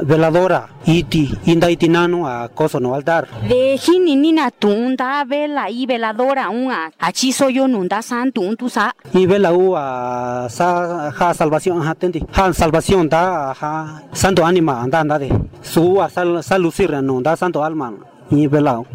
Veladora. 0.03 0.69
Iti 0.85 1.31
inda 1.45 1.69
itinano 1.69 2.27
a 2.27 2.49
coso 2.49 2.79
no 2.79 2.95
altar 2.95 3.27
De 3.47 3.79
hini 3.85 4.15
nina 4.15 4.49
tunda 4.51 5.23
vela 5.25 5.69
y 5.69 5.85
veladora 5.85 6.49
un 6.49 6.71
a 6.71 6.91
achiso 6.99 7.49
yo 7.49 7.67
nunda 7.67 8.01
santu 8.01 8.55
tu 8.55 8.67
sa. 8.69 8.95
y 9.13 9.25
vela 9.27 9.53
u 9.53 9.75
a 9.77 10.47
sa 10.49 11.11
ja 11.11 11.33
salvación 11.33 11.81
ajá 11.81 11.95
tendi. 11.95 12.23
Ja 12.31 12.51
salvación 12.53 13.07
da 13.09 13.51
ajá. 13.51 14.03
Santo 14.11 14.45
ánima 14.45 14.81
anda 14.81 14.99
anda 14.99 15.19
de. 15.19 15.29
Su 15.61 16.01
a 16.01 16.09
sal 16.09 16.43
salucir 16.43 16.91
no 17.03 17.21
da 17.21 17.35
santo 17.35 17.63
alma. 17.63 17.93
Y 18.31 18.47
vela 18.47 18.79
u. 18.79 18.85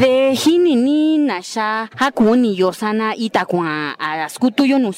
De 0.00 0.32
hini 0.34 0.74
nina 0.76 1.42
sha 1.42 1.88
hakuni 1.94 2.56
yo 2.56 2.72
sana 2.72 3.14
itakwa 3.14 3.94
a 3.98 4.28
skutu 4.28 4.64
yo 4.64 4.78
no 4.78 4.92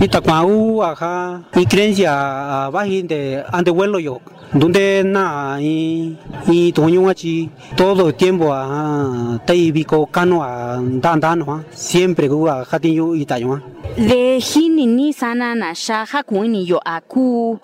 Itacuau, 0.00 0.82
ajá, 0.82 1.42
y 1.54 1.66
creencia 1.66 2.66
a 2.66 2.70
bajín 2.70 3.06
de 3.06 3.44
antevuelo 3.52 3.98
yo, 3.98 4.20
donde 4.52 5.04
na 5.04 5.58
y 5.60 6.16
y 6.46 6.72
toño 6.72 7.02
todo 7.76 8.08
el 8.08 8.14
tiempo 8.14 8.52
ajá, 8.52 9.40
te 9.46 9.70
bico 9.70 10.06
cano 10.06 10.42
a 10.42 10.80
dan 10.82 11.20
dan 11.20 11.42
ajá, 11.42 11.64
siempre 11.72 12.28
que 12.28 12.34
a 12.50 12.64
jatin 12.64 12.94
yo 12.94 13.14
itayo 13.14 13.62
De 13.96 14.38
hini 14.38 14.86
ni 14.86 15.12
sana 15.12 15.54
na 15.54 15.74
sha 15.74 16.04
hakuni 16.04 16.64
yo 16.66 16.80
aku 16.84 17.58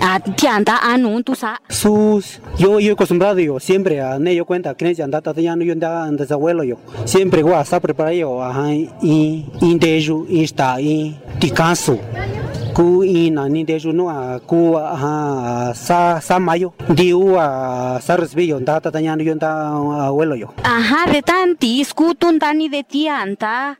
a 0.00 0.18
tianda 0.20 0.78
anu 0.82 1.22
tu 1.22 1.34
sa. 1.34 1.60
sus 1.68 2.40
yo 2.58 2.80
yo 2.80 2.94
acostumbrado 2.94 3.40
yo 3.40 3.60
siempre 3.60 4.00
a 4.00 4.18
ne 4.18 4.34
yo 4.34 4.44
cuenta 4.44 4.74
creencia 4.74 5.04
anda 5.04 5.20
tata 5.20 5.40
no 5.56 5.64
yo 5.64 5.72
anda 5.72 6.04
antes 6.04 6.30
abuelo 6.32 6.64
yo. 6.64 6.76
Siempre 7.04 7.42
gua 7.42 7.62
está 7.62 7.80
preparado 7.80 8.16
yo 8.16 8.42
ajá 8.42 8.74
y 8.74 9.46
indeju 9.60 10.26
insta 10.28 10.80
y 10.80 11.16
ticaso 11.38 11.98
ku 12.72 13.04
ina 13.04 13.48
ni 13.48 13.64
deju 13.64 13.92
no 13.92 14.08
a 14.08 14.40
ku 14.40 14.76
aha 14.76 15.72
sa 15.76 16.20
sa 16.20 16.38
mayo. 16.40 16.72
Diu 16.88 17.36
a 17.36 18.00
sa 18.00 18.16
resbillo 18.16 18.56
nda 18.60 18.80
tata 18.80 19.00
no 19.00 19.22
yo 19.22 19.32
anda 19.36 19.50
abuelo 20.08 20.34
yo. 20.34 20.48
Ajá, 20.64 21.06
de 21.12 21.20
tanti 21.22 21.84
skutun 21.84 22.38
tani 22.40 22.68
de 22.68 22.82
tianta 22.82 23.76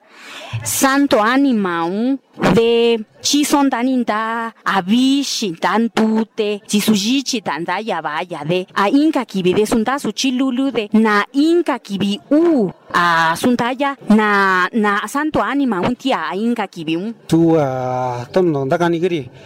santo 0.62 1.20
anima 1.22 1.84
un 1.84 2.20
de 2.54 2.98
chison 3.22 3.70
tani 3.70 4.04
da 4.04 4.50
abishi 4.64 5.52
tan 5.60 5.88
tute 5.88 6.60
chisujichi 6.66 7.40
tanda 7.40 7.78
de 7.82 8.66
a 8.74 8.88
inka 8.90 9.24
kibi 9.24 9.54
de 9.54 9.64
sunta 9.64 9.98
su 9.98 10.10
chilulu 10.12 10.70
de 10.72 10.88
na 10.92 11.24
inka 11.32 11.78
kibi 11.78 12.18
u 12.30 12.70
a 12.92 13.34
suntaya 13.36 13.96
na 14.10 14.68
na 14.72 15.06
santo 15.06 15.40
anima 15.40 15.80
un 15.80 15.94
tia 15.94 16.30
a 16.30 16.66
kibi 16.66 16.96
un. 16.96 17.14
Tu 17.26 17.56
a 17.56 18.26
tom 18.32 18.50
no 18.50 18.66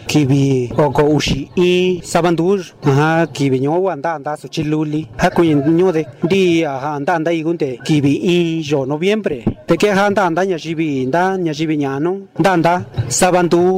kibi 0.07 0.71
oko 0.77 1.03
ushi 1.03 1.49
i 1.55 2.01
sabandur 2.03 2.59
aha 2.83 3.27
kibi 3.27 3.59
nyo 3.59 3.89
anda 3.89 4.15
anda 4.15 4.35
su 4.35 4.47
chiluli. 4.47 5.07
Ha 5.17 5.29
ku 5.29 5.43
nyo 5.43 5.91
de 5.91 6.05
di 6.27 6.63
aha 6.65 6.95
anda 6.95 7.15
anda 7.15 7.31
igunte 7.31 7.79
kibi 7.85 8.19
i 8.23 8.61
yo 8.61 8.85
noviembre. 8.85 9.43
Te 9.67 9.77
que 9.77 9.89
anda 9.91 10.25
anda 10.25 10.45
nya 10.45 10.57
jibi 10.57 11.05
nda 11.05 11.37
nya 11.37 11.53
jibi 11.53 11.77
nyano 11.77 12.27
nda 12.39 12.51
anda 12.51 12.85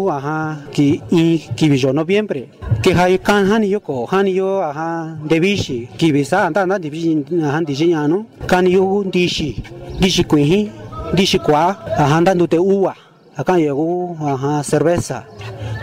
aha 0.10 0.58
ki 0.72 1.02
i 1.12 1.38
kibi 1.56 1.78
yo 1.82 1.94
noviembre. 1.94 2.50
Que 2.84 2.94
hay 2.94 3.18
kan 3.18 3.46
hani 3.46 3.70
yo 3.70 3.80
ko 3.80 4.06
hani 4.06 4.36
yo 4.36 4.62
aha 4.62 5.18
debishi 5.28 5.90
kibi 5.98 6.24
sa 6.26 6.48
anda 6.48 6.62
anda 6.62 6.80
debishi 6.80 7.26
aha 7.44 7.62
di 7.62 7.74
nyano 7.88 8.26
kan 8.48 8.66
yo 8.68 9.04
dishi 9.04 9.62
dishi 10.00 10.24
kuhi 10.24 10.72
dishi 11.16 11.40
kwa 11.40 11.76
aha 11.98 12.18
anda 12.18 12.34
ndute 12.34 12.58
uwa 12.58 12.96
acá 13.40 13.56
llegó 13.58 14.18
ajá, 14.20 14.64
cerveza. 14.64 15.24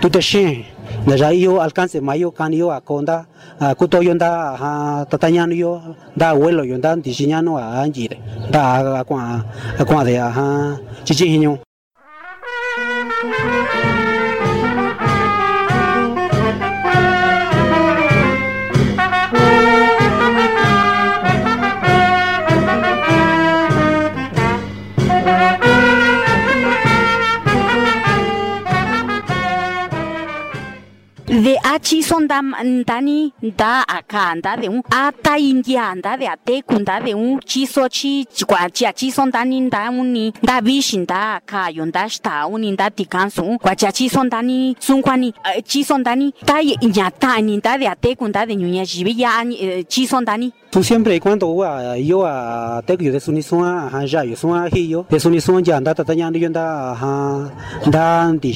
Tu 0.01 0.11
te 0.11 0.21
shen 0.21 0.65
de 1.07 1.17
ya 1.17 1.33
yo 1.33 1.61
alcance 1.63 2.01
mayo 2.01 2.31
can 2.31 2.53
yo 2.53 2.71
a 2.71 2.81
conda 2.81 3.27
a 3.59 3.75
kuto 3.75 4.03
yo 4.03 4.15
nda 4.15 4.53
ajá, 4.53 5.07
tatañano 5.09 5.55
yo 5.55 5.81
da 6.15 6.31
abuelo 6.31 6.65
yo 6.65 6.77
nda 6.77 6.97
diseñano 6.97 7.57
a 7.57 7.81
anjire 7.83 8.21
da 8.51 9.01
a 9.01 9.05
kwa 9.05 9.45
a 9.79 10.05
de 10.05 10.19
ajá 10.21 10.77
chichiño 11.05 11.66
de 31.43 31.57
achi 31.63 32.03
son 32.03 32.27
da 32.27 32.41
ndani 32.41 33.33
da 33.43 33.83
aka 33.83 34.35
nda 34.35 34.57
de 34.57 34.69
un 34.69 34.83
ata 34.91 35.37
india 35.39 35.95
nda 35.95 36.17
de 36.17 36.27
ate 36.27 36.63
kunda 36.63 36.99
de 37.01 37.13
un 37.15 37.39
chiso 37.41 37.89
chi 37.89 38.27
kwa 38.47 38.71
chi 38.71 38.87
achi 38.87 39.11
son 39.11 39.31
dani 39.31 39.61
nda 39.61 39.91
uni 39.91 40.33
da 40.43 40.61
vishi 40.61 40.97
nda 40.99 41.35
aka 41.35 41.71
yo 41.71 41.85
nda 41.85 42.09
sta 42.09 42.47
uni 42.47 42.73
nda 42.73 42.91
tikansu 42.91 43.59
kwa 43.59 43.75
chi 43.77 43.87
achi 43.87 44.09
son 44.09 44.31
dani 44.31 44.77
sun 44.81 45.03
kwani 45.03 45.35
chi 45.69 45.85
son 45.85 46.03
dani 46.03 46.33
ta 46.47 46.57
nda 47.41 47.79
de 47.79 47.87
ate 47.87 48.15
kunda 48.17 48.47
de 48.47 48.57
nyunya 48.57 48.85
jibi 48.85 49.21
ya 49.21 49.45
chi 49.89 50.07
son 50.07 50.25
dani. 50.25 50.53
Tú 50.71 50.83
siempre 50.83 51.15
y 51.15 51.21
cuando 51.21 51.47
yo 51.97 52.27
a 52.27 52.83
te 52.85 52.97
yo 53.01 53.13
de 53.13 53.21
suni 53.21 53.43
sua 53.43 53.89
ha 53.89 54.05
ya 54.05 54.25
yo 54.25 54.37
sua 54.37 54.69
hi 54.69 54.89
yo 54.89 55.07
de 55.09 55.19
suni 55.19 55.39
ya 55.65 55.77
anda 55.77 55.95
yo 56.07 56.47
anda 56.47 56.95
ha 56.95 57.51
da 57.87 58.31
di 58.33 58.53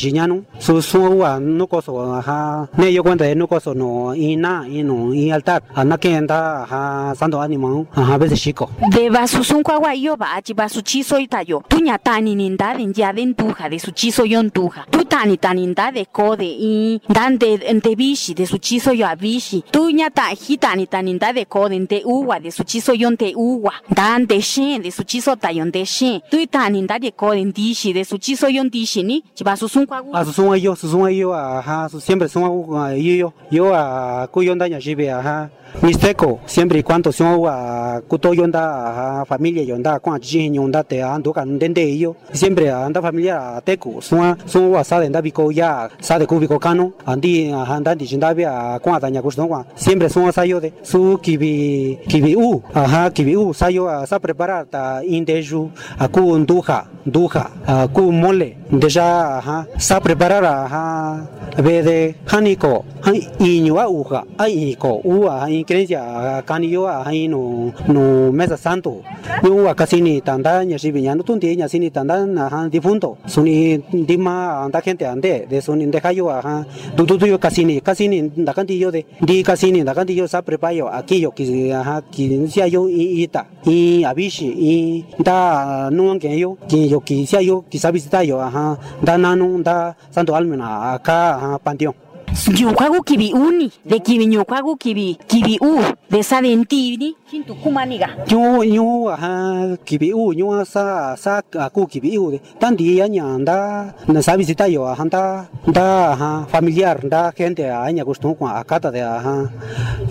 su 0.59 0.83
sua 0.83 1.09
wa 1.09 1.39
no 1.41 1.67
coso 1.67 2.13
ha 2.21 2.69
ne 2.77 2.93
yo 2.93 3.03
cuenta 3.03 3.25
de 3.25 3.35
no 3.35 3.47
coso 3.47 3.75
no 3.75 4.15
y 4.15 4.37
na 4.37 4.67
y 4.69 4.83
no 4.83 5.15
y 5.15 5.31
altar. 5.31 5.63
Anda 5.75 5.99
que 5.99 6.15
anda 6.15 6.65
ha 6.65 7.15
santo 7.15 7.41
ánimo 7.41 7.87
ha 7.95 8.17
veces 8.19 8.41
chico. 8.41 8.71
De 8.91 9.11
ba 9.11 9.27
su 9.27 9.45
sun 9.45 9.63
kwa 9.63 9.79
wa 9.79 9.95
yo 9.95 10.17
ba 10.17 10.41
chi 10.43 10.55
ba 10.55 10.69
su 10.69 10.83
chi 10.83 11.03
so 11.03 11.19
ita 11.19 11.43
yo 11.43 11.63
tu 11.69 11.79
nya 11.81 11.99
ta 11.99 12.21
ni 12.21 12.35
ni 12.35 12.57
da 12.57 12.75
de 12.75 12.93
ya 12.95 13.13
de 13.13 13.35
tuja 13.35 13.69
de 13.69 13.79
su 13.79 13.93
chi 13.93 14.11
so 14.11 14.25
yo 14.25 14.43
tuja 14.51 14.87
tu 14.91 15.05
ta 15.05 15.25
ni 15.25 15.37
ta 15.37 15.53
ni 15.53 15.73
da 15.75 15.91
de 15.91 16.07
ko 16.07 16.37
de 16.37 16.45
y 16.45 17.01
dan 17.09 17.39
de 17.39 17.59
de 17.59 17.97
bishi 17.97 18.35
de 18.35 18.47
su 18.47 18.59
chi 18.59 18.79
so 18.79 18.93
yo 18.93 19.07
a 19.07 19.17
bishi. 19.17 19.63
Tu 19.71 19.91
nya 19.91 20.11
ta 20.11 20.31
hi 20.31 20.57
ta 20.57 20.75
ni 20.75 20.87
ta 20.87 21.03
ni 21.03 21.19
da 21.19 21.33
de 21.33 21.45
ko 21.45 21.69
de 21.69 22.03
uwa 22.05 22.41
de 22.41 22.51
su 22.51 22.65
chiso 22.65 22.93
yon 22.95 23.17
te 23.17 23.33
uwa. 23.35 23.73
Dan 23.89 24.27
de 24.27 24.41
shen 24.41 24.83
de 24.83 24.91
su 24.91 25.03
chiso 25.05 25.37
ta 25.37 25.51
yon 25.51 25.71
de 25.71 25.85
shen 25.85 26.21
tu 26.31 26.47
ta 26.47 26.69
ni 26.69 26.87
da 26.87 26.99
de 26.99 27.11
ko 27.11 27.35
den 27.35 27.53
dishi 27.53 27.93
de 27.93 28.05
su 28.05 28.19
chiso 28.19 28.49
yon 28.49 28.69
dishi 28.71 29.03
ni 29.03 29.23
chi 29.35 29.45
ba 29.45 29.57
su 29.57 29.69
sun 29.69 29.87
kwa 29.87 30.03
a 30.13 30.25
su 30.25 30.33
sun 30.33 30.57
yo 30.59 30.75
su 30.75 30.89
sun 30.89 31.11
yo 31.11 31.33
a 31.33 31.89
su 31.91 32.01
siempre 32.01 32.29
sun 32.29 32.60
yo 32.97 33.15
yo 33.15 33.33
yo 33.51 33.75
a 33.75 34.27
ku 34.33 34.43
yon 34.43 34.59
da 34.59 34.69
nya 34.69 34.79
jibe 34.79 35.11
a 35.11 35.21
ha 35.21 35.51
Mixteco, 35.83 36.41
siempre 36.45 36.81
y 36.81 36.83
cuando 36.83 37.11
son 37.11 37.45
a 37.49 38.03
cuto 38.07 38.35
yonda 38.35 39.25
familia 39.25 39.63
yonda 39.63 39.99
con 39.99 40.15
allí 40.15 40.51
yonda 40.53 40.83
te 40.83 41.03
ando 41.03 41.33
can 41.33 41.59
dende 41.59 41.97
yo 41.97 42.17
siempre 42.33 42.71
anda 42.71 43.01
familia 43.01 43.63
teco 43.65 44.03
son 44.03 44.37
son 44.45 44.77
a 44.77 44.85
sa 44.85 45.01
denda 45.01 45.23
bico 45.23 45.51
ya 45.51 45.89
sa 46.01 46.19
de 46.19 46.27
cubico 46.27 46.59
cano 46.59 46.93
andi 47.07 47.51
anda 47.51 47.95
di 47.95 48.05
jinda 48.05 48.35
bia 48.35 48.79
con 48.83 49.01
daña 49.01 49.21
gusto 49.23 49.49
siempre 49.75 50.11
son 50.11 50.29
a 50.29 50.33
sayo 50.33 50.61
de 50.61 50.75
su 50.83 51.19
kibi 51.23 52.01
kibi 52.07 52.37
u 52.37 52.63
ajá 52.75 53.11
kibi 53.11 53.37
u 53.37 53.55
sayo 53.55 53.89
a 53.89 54.07
sa 54.07 54.19
preparar 54.19 54.67
ta 54.67 55.03
indeju 55.03 55.71
a 55.99 56.09
cu 56.09 56.37
nduja 56.37 56.85
nduja 57.07 57.51
a 57.67 57.89
cu 57.89 58.13
mole 58.13 58.57
deja 58.71 59.39
ajá 59.39 59.67
sa 59.79 60.01
preparar 60.01 60.45
ajá 60.45 61.27
ve 61.57 61.83
de 61.83 62.15
haniko 62.51 62.85
iñua 63.41 63.89
uja 63.89 64.25
ai 64.39 64.77
ko 64.79 65.01
u 65.05 65.29
a 65.29 65.47
creencia 65.67 66.43
cani 66.47 66.71
yo 66.71 66.89
ahí 66.89 67.29
no 67.29 67.73
no 67.89 68.33
mesa 68.33 68.57
santo. 68.57 69.03
Yo 69.43 69.69
a 69.69 69.75
casi 69.75 70.01
ni 70.01 70.21
tanda 70.21 70.65
ni 70.65 70.79
si 70.79 70.93
viñando 70.93 71.25
tu 71.25 71.37
ni 71.37 71.69
si 71.69 71.79
ni 71.79 71.91
tanda 71.91 72.15
ajá 72.47 72.69
difunto. 72.69 73.19
Suni 73.27 73.79
dima 73.93 74.65
anda 74.65 74.81
gente 74.81 75.07
ande 75.07 75.47
de 75.49 75.61
suni 75.63 75.87
deja 75.87 76.13
yo 76.13 76.31
ajá 76.31 76.67
tu 76.97 77.07
tu 77.07 77.19
yo 77.27 77.39
casi 77.39 77.65
ni 77.65 77.81
casi 77.81 78.09
ni 78.09 78.31
da 78.37 78.53
canti 78.53 78.79
yo 78.79 78.91
de 78.91 79.07
di 79.21 79.43
casi 79.43 79.73
ni 79.73 79.83
da 79.83 79.95
canti 79.95 80.15
yo 80.15 80.27
sa 80.29 80.43
preparo 80.43 80.89
aquí 80.89 81.21
yo 81.21 81.33
que 81.33 81.73
ajá 81.73 82.03
que 82.11 82.47
sea 82.49 82.67
yo 82.67 82.89
y 82.89 83.23
ita 83.23 83.47
y 83.65 84.05
abishi 84.05 84.47
y 84.47 85.05
da 85.19 85.91
no 85.91 86.19
que 86.19 86.39
yo 86.39 86.57
que 86.69 86.89
yo 86.89 87.01
que 87.01 87.27
sea 87.27 87.41
yo 87.43 87.65
quizá 87.69 87.91
visitar 87.91 88.25
yo 88.25 88.41
ajá 88.41 88.79
da 89.03 89.19
nano 89.19 89.63
da 89.63 89.97
santo 90.11 90.35
almena 90.35 90.93
acá 90.95 91.37
ajá 91.37 91.59
panteón 91.59 92.10
Nyokwagu 92.31 93.03
kibi 93.03 93.33
uni 93.33 93.73
de 93.85 93.99
kibi 93.99 94.27
nyokwagu 94.27 94.77
kibi 94.77 95.19
kibi 95.27 95.59
u 95.61 95.83
de 96.11 96.23
sa 96.23 96.41
dentini 96.43 97.15
hintu 97.31 97.55
kumaniga 97.55 98.09
yo 98.29 98.63
yo 98.65 99.09
aha 99.11 99.77
kibi 99.85 100.13
u 100.13 100.33
yo 100.33 100.65
sa 100.65 101.17
sa 101.17 101.43
aku 101.59 101.87
kibi 101.87 102.19
u 102.19 102.31
de 102.31 102.41
tan 102.59 102.77
dia 102.77 103.09
nyanda 103.09 103.95
na 104.09 104.23
sa 104.23 104.37
visita 104.37 104.69
yo 104.69 104.87
aha 104.87 105.05
da 105.11 105.47
da 105.67 106.13
aha 106.13 106.47
familiar 106.51 107.01
da 107.09 107.33
gente 107.33 107.71
aña 107.71 108.05
gusto 108.05 108.35
con 108.35 108.51
acata 108.51 108.91
de 108.91 109.03
aha 109.03 109.51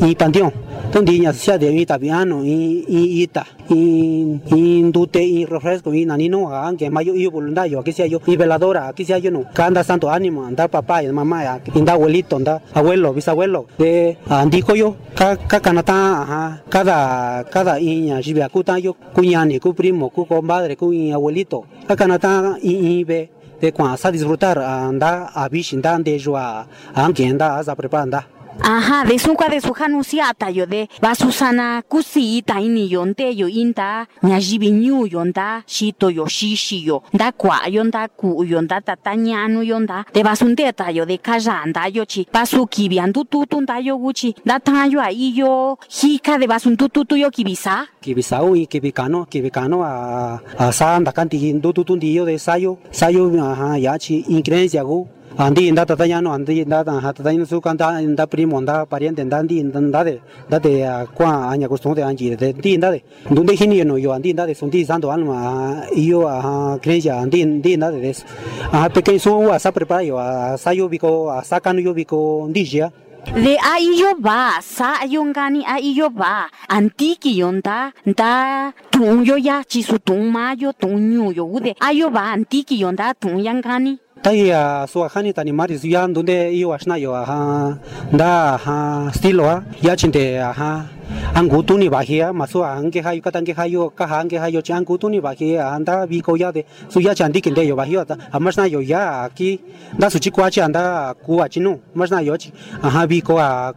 y 0.01 0.15
panteón. 0.15 0.51
Tan 0.91 1.05
dia 1.05 1.33
sia 1.33 1.57
de 1.57 1.71
ita 1.71 1.99
piano 1.99 2.43
y 2.43 2.85
y 2.87 3.23
ita 3.23 3.45
y 3.69 4.39
y 4.49 4.91
dute 4.91 5.21
y 5.23 5.45
refresco 5.45 5.93
y 5.93 6.05
nanino 6.05 6.49
aunque 6.49 6.89
mayo 6.89 7.13
y 7.13 7.27
voluntario 7.27 7.83
que 7.83 7.91
sea 7.91 8.07
yo 8.07 8.19
y 8.25 8.35
veladora 8.37 8.93
que 8.93 9.05
sea 9.05 9.19
yo 9.19 9.29
no. 9.29 9.43
Canda 9.53 9.83
santo 9.83 10.09
ánimo 10.09 10.45
anda 10.45 10.67
papá 10.67 11.03
y 11.03 11.11
mamá 11.11 11.43
ya 11.43 11.61
inda 11.75 11.95
abuelito 12.09 12.35
anda 12.35 12.61
abuelo 12.73 13.13
bisabuelo 13.13 13.65
de 13.77 14.17
andico 14.29 14.75
yo 14.75 14.95
ca 15.15 15.37
canata 15.37 16.21
ajá 16.21 16.63
cada 16.69 17.43
cada 17.45 17.79
iña 17.79 18.21
jibia 18.21 18.49
kuta 18.49 18.79
yo 18.79 18.95
cuñani 19.13 19.59
cu 19.59 19.73
primo 19.73 20.09
cu 20.09 20.25
compadre 20.25 20.75
cu 20.75 20.91
abuelito 21.13 21.65
ca 21.87 21.95
canata 21.95 22.57
y 22.61 23.03
be 23.03 23.29
de 23.61 23.71
cuando 23.71 23.97
sa 23.97 24.09
disfrutar 24.09 24.57
anda 24.57 25.29
a 25.33 25.47
bishinda 25.49 25.93
ande 25.93 26.17
yo 26.17 26.35
a 26.35 26.65
aunque 26.95 27.27
anda 27.27 27.59
a 27.59 27.75
preparar 27.75 28.25
Ajá, 28.61 29.05
de 29.05 29.17
su 29.17 29.35
de 29.49 29.61
su 29.61 29.73
hanusiata 29.73 30.49
yo 30.51 30.65
de 30.67 30.89
va 31.01 31.15
Susana 31.15 31.81
kusita 31.87 32.59
ini 32.61 32.87
yonte 32.89 33.33
yo 33.35 33.47
inta 33.47 34.07
nyajibi 34.21 34.71
nyu 34.71 35.07
yonda 35.07 35.63
shito 35.65 36.09
yo 36.09 36.27
shishi 36.27 36.85
yo 36.85 37.01
da 37.13 37.31
kwa 37.31 37.61
yonda 37.69 38.07
ku 38.07 38.43
yonda 38.43 38.81
tatanyanu 38.81 39.63
yonda 39.63 40.05
de 40.13 40.23
va 40.23 40.35
sundeta 40.35 40.91
yo 40.91 41.05
de 41.05 41.17
kajanda 41.17 41.87
yo 41.87 42.05
chi 42.05 42.27
va 42.33 42.45
su 42.45 42.67
kibiandu 42.67 43.23
tutunda 43.23 43.79
yo 43.79 43.97
guchi 43.97 44.35
da 44.45 44.59
tayo 44.59 45.01
ahí 45.01 45.33
yo 45.35 45.77
hika 45.89 46.37
de 46.37 46.45
va 46.47 46.59
suntutu 46.59 47.15
yo 47.17 47.31
kibisa 47.31 47.87
kibisa 48.01 48.43
u 48.43 48.53
kibikano 48.67 49.25
kibikano 49.25 49.83
a 49.83 50.39
a 50.59 50.71
sanda 50.71 51.11
kanti 51.11 51.53
ndututundi 51.53 52.15
yo 52.15 52.25
de 52.25 52.37
sayo 52.37 52.77
sayo 52.91 53.31
ajá 53.31 53.77
ya 53.79 53.97
chi 53.97 54.25
increencia 54.27 54.83
gu 54.83 55.07
andi 55.39 55.69
inda 55.71 55.85
tata 55.85 56.05
ya 56.05 56.19
no 56.19 56.33
andi 56.35 56.59
inda 56.63 56.83
ta 56.83 56.99
ha 56.99 57.13
tata 57.13 57.31
su 57.45 57.61
kanta 57.61 58.01
inda 58.03 58.27
primo 58.27 58.59
inda 58.59 58.85
pariente 58.85 59.21
inda 59.21 59.37
andi 59.39 59.59
inda 59.63 60.03
de 60.03 60.19
da 60.49 60.59
de 60.59 60.83
kwa 61.15 61.47
aña 61.51 61.67
costumbre 61.69 62.03
anji 62.03 62.35
de 62.35 62.51
di 62.51 62.73
inda 62.75 62.91
de 62.91 62.99
donde 63.31 63.55
hini 63.55 63.81
no 63.85 63.95
yo 63.97 64.11
andi 64.11 64.31
inda 64.31 64.45
de 64.45 64.53
son 64.53 64.69
di 64.69 64.83
santo 64.83 65.09
alma 65.09 65.87
yo 65.95 66.27
a 66.27 66.77
creencia 66.83 67.15
andi 67.23 67.41
andi 67.41 67.71
inda 67.71 67.89
de 67.89 68.01
des 68.01 68.25
a 68.73 68.89
pequeño 68.89 69.19
su 69.19 69.31
a 69.49 69.57
sa 69.59 69.71
prepara 69.71 70.03
yo 70.03 70.19
a 70.19 70.57
sa 70.57 70.73
yo 70.73 70.89
biko 70.89 71.31
a 71.31 71.41
sa 71.45 71.61
kanu 71.61 71.79
yo 71.79 71.93
biko 71.93 72.47
ndija 72.49 72.91
de 73.35 73.55
ahí 73.63 73.99
yo 73.99 74.15
va 74.19 74.59
sa 74.61 75.05
yongani 75.05 75.63
ahí 75.65 75.93
yo 75.93 76.09
va. 76.09 76.47
Antiki 76.67 77.37
yonda 77.37 77.91
da 78.05 78.71
tun 78.91 79.23
yo 79.23 79.37
ya 79.37 79.63
chisu 79.63 79.99
tun 79.99 80.31
mayo 80.31 80.71
tun 80.73 81.31
yo 81.33 81.45
de 81.59 81.75
ahí 81.79 81.99
yo 81.99 82.09
va 82.11 82.31
antiki 82.31 82.79
yonda 82.79 83.13
tun 83.13 83.39
yangani 83.39 83.99
Taiya 84.19 84.83
suwa 84.91 85.07
khani 85.09 85.31
tani 85.33 85.51
mari 85.55 85.77
zuyan 85.79 86.11
dunde 86.13 86.51
iyo 86.51 86.73
ashna 86.75 86.99
yo 86.99 87.15
ha 87.15 87.79
da 88.11 88.57
ha 88.59 89.07
still 89.15 89.39
wa 89.39 89.63
ya 89.81 89.95
chinte 89.95 90.35
ha 90.35 90.83
angu 91.39 91.63
tuni 91.63 91.87
ba 91.87 92.03
hiya 92.03 92.33
maso 92.35 92.59
ange 92.59 92.99
ha 92.99 93.15
yukatan 93.15 93.47
ge 93.47 93.53
ha 93.55 93.63
yo 93.63 93.87
ka 93.89 94.05
ha 94.11 94.19
ange 94.19 94.35
ha 94.35 94.51
yo 94.51 94.59
chang 94.59 94.83
tuni 94.83 95.21
ba 95.23 95.31
hiya 95.31 95.71
anda 95.71 96.03
bi 96.05 96.19
ko 96.19 96.35
ya 96.35 96.51
de 96.51 96.65
su 96.91 96.99
ya 96.99 97.15
chandi 97.15 97.39
kinde 97.39 97.63
yo 97.63 97.79
ba 97.79 97.85
hiya 97.87 98.03
ta. 98.03 98.17
Amasna 98.35 98.67
yo 98.67 98.81
ya 98.83 99.29
ki. 99.31 99.59
Da 99.97 100.09
su 100.09 100.19
chi 100.19 100.29
kwa 100.31 100.51
chi 100.51 100.59
anda 100.59 101.15
ku 101.23 101.39
wa 101.39 101.47
chinu 101.47 101.79
masna 101.95 102.19
yo 102.19 102.35
chi. 102.35 102.51
Aha 102.83 103.07
bi 103.07 103.21
ko 103.21 103.39
a 103.39 103.71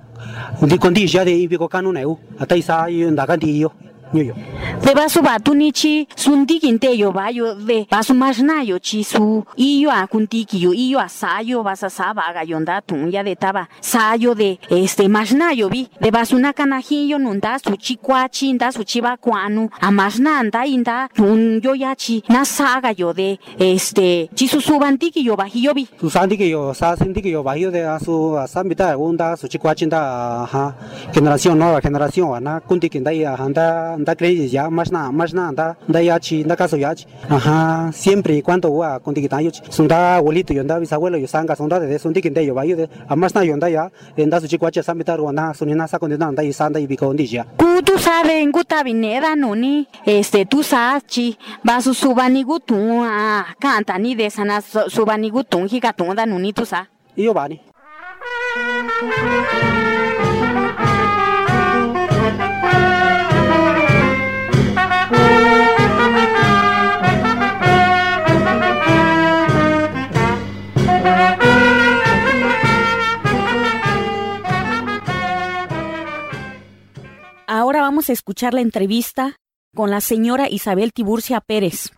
di 0.66 0.76
kondi 0.76 1.06
ya 1.06 1.22
de 1.24 1.46
bi 1.46 1.56
ko 1.56 1.68
kanu 1.68 1.92
ne 1.94 2.02
u. 2.04 2.18
Ata 2.42 2.56
isa 2.58 2.90
yo 2.90 3.10
nda 3.14 3.26
kan 3.30 3.38
di 3.38 3.62
yo. 3.62 3.70
Yo 4.14 4.34
de 4.84 4.94
basu 4.94 5.22
batuni 5.22 5.72
chi 5.72 6.06
sundi 6.16 6.58
kinte 6.60 6.96
yo 6.96 7.12
ba 7.12 7.30
yo 7.30 7.54
de 7.54 7.86
basu 7.90 8.14
masna 8.14 8.62
yo 8.64 8.78
chi 8.78 9.02
su 9.04 9.44
iyo 9.56 9.90
a 9.90 10.06
kuntiki 10.06 10.60
yo 10.60 10.72
iyo 10.72 10.98
a 10.98 11.08
sayo 11.08 11.62
basa 11.62 11.88
saba 11.88 12.32
ga 12.34 12.42
yonda 12.44 12.80
tun 12.80 13.10
ya 13.10 13.22
de 13.22 13.34
taba 13.36 13.68
sayo 13.80 14.34
de 14.34 14.58
este 14.70 15.08
masna 15.08 15.52
yo 15.54 15.68
bi 15.68 15.88
de 16.00 16.10
basu 16.10 16.38
na 16.38 16.52
kanaji 16.52 17.08
yo 17.08 17.18
nunda 17.18 17.58
su 17.58 17.76
chi 17.76 17.96
kwachi 17.96 18.52
nda 18.52 18.72
su 18.72 18.84
chi 18.84 19.00
kwanu 19.20 19.68
a 19.80 19.90
masna 19.90 20.38
anda 20.40 20.66
inda 20.66 21.08
tun 21.14 21.60
yo 21.62 21.74
ya 21.74 21.94
chi 21.94 22.22
na 22.28 22.44
saga 22.44 22.92
yo 22.96 23.12
de 23.12 23.38
este 23.58 24.28
chi 24.34 24.46
su 24.48 24.60
subantiki 24.60 25.24
yo 25.24 25.36
ba 25.36 25.46
yo 25.52 25.72
bi 25.74 25.86
su 26.00 26.10
sandi 26.10 26.36
que 26.36 26.48
yo 26.48 26.74
sa 26.74 26.96
sindi 26.96 27.22
que 27.22 27.30
yo 27.30 27.42
ba 27.42 27.56
yo 27.56 27.70
de 27.70 27.84
a 27.84 27.98
su 27.98 28.36
sambita 28.46 28.96
unda 28.98 29.36
su 29.36 29.48
chi 29.48 29.58
kwachi 29.58 29.86
nda 29.86 30.46
ha 30.52 30.74
generación 31.12 31.58
nueva 31.58 31.80
generación 31.80 32.34
ana 32.34 32.60
kunti 32.60 32.88
kinda 32.88 33.12
ya 33.12 33.34
anda 33.34 33.96
anda 34.02 34.14
creyes 34.16 34.50
ya 34.50 34.68
más 34.68 34.90
nada 34.90 35.10
más 35.12 35.32
nada 35.32 35.48
anda 35.48 35.76
anda 35.86 36.02
ya 36.02 36.18
chi 36.18 36.42
anda 36.42 36.56
caso 36.56 36.76
ya 36.76 36.94
chi 36.94 37.06
ajá 37.28 37.90
siempre 37.92 38.36
y 38.36 38.42
cuando 38.42 38.74
va 38.76 38.98
con 39.00 39.14
tiki 39.14 39.28
tayo 39.28 39.50
son 39.70 39.88
da 39.88 40.16
abuelito 40.16 40.52
yo 40.52 40.60
anda 40.60 40.78
bisabuelo 40.78 41.16
yo 41.18 41.28
sanga 41.28 41.54
son 41.56 41.68
da 41.68 41.78
de 41.78 41.98
son 41.98 42.12
tiki 42.12 42.30
de 42.30 42.44
yo 42.44 42.54
va 42.54 42.64
yo 42.66 42.76
de 42.76 42.88
a 43.08 43.16
más 43.16 43.34
nada 43.34 43.46
yo 43.46 43.54
anda 43.54 43.68
ya 43.70 43.90
anda 44.18 44.40
su 44.40 44.48
chico 44.48 44.66
acha 44.66 44.82
sambita 44.82 45.16
ro 45.16 45.28
anda 45.28 45.54
son 45.54 45.70
na 45.76 45.86
sa 45.86 45.98
con 45.98 46.12
anda 46.12 46.42
y 46.42 46.52
sanda 46.52 46.80
y 46.80 46.86
bico 46.86 47.12
ndi 47.14 47.26
ya 47.26 47.44
ku 47.56 47.82
tu 47.82 47.98
sabe 47.98 48.44
nguta 48.46 48.82
bineda 48.82 49.36
no 49.36 49.54
ni 49.54 49.86
este 50.04 50.44
tu 50.46 50.62
sa 50.62 51.00
chi 51.06 51.38
ba 51.62 51.80
su 51.80 51.94
subani 51.94 52.44
gutu 52.44 52.74
a 53.04 53.46
canta 53.60 53.98
ni 53.98 54.14
de 54.14 54.30
sana 54.30 54.60
subani 54.60 55.30
gutu 55.30 55.64
hi 55.70 55.80
ka 55.80 55.92
tu 55.92 56.04
da 56.14 56.26
no 56.26 56.38
ni 56.38 56.52
tu 56.52 56.64
sa 56.66 56.86
iyo 57.16 57.32
ba 57.32 57.48
ni 57.48 57.60
escuchar 78.10 78.54
la 78.54 78.60
entrevista 78.60 79.36
con 79.74 79.90
la 79.90 80.00
señora 80.00 80.48
Isabel 80.48 80.92
Tiburcia 80.92 81.40
Pérez. 81.40 81.92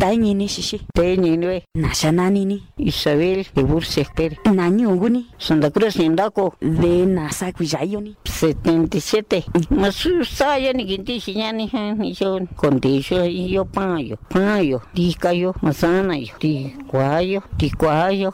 Tañini 0.00 0.48
shishi. 0.48 0.80
Teñinwe, 0.94 1.64
Nashananini. 1.74 2.62
Isabel, 2.78 3.44
Tiburcia 3.54 4.04
Pérez. 4.16 4.38
Nanyunguni. 4.50 5.26
Santa 5.36 5.70
Cruz, 5.70 5.96
Nindaco, 5.98 6.54
De 6.60 7.04
Nasakuyayoni. 7.04 8.16
77. 8.24 9.44
Masu 9.70 10.24
saya 10.24 10.72
ni 10.72 10.84
ginti 10.86 11.20
ha 11.42 11.52
ni 11.52 12.14
son 12.14 12.46
kondisyo 12.56 13.24
yo 13.26 13.64
payo 13.64 14.16
payo 14.28 14.80
di 14.94 15.14
kayo 15.14 15.54
masana 15.62 16.16
yo 16.16 16.32
di 16.40 16.72
cuayo 16.88 17.42
di 17.58 17.70
cuayo 17.70 18.32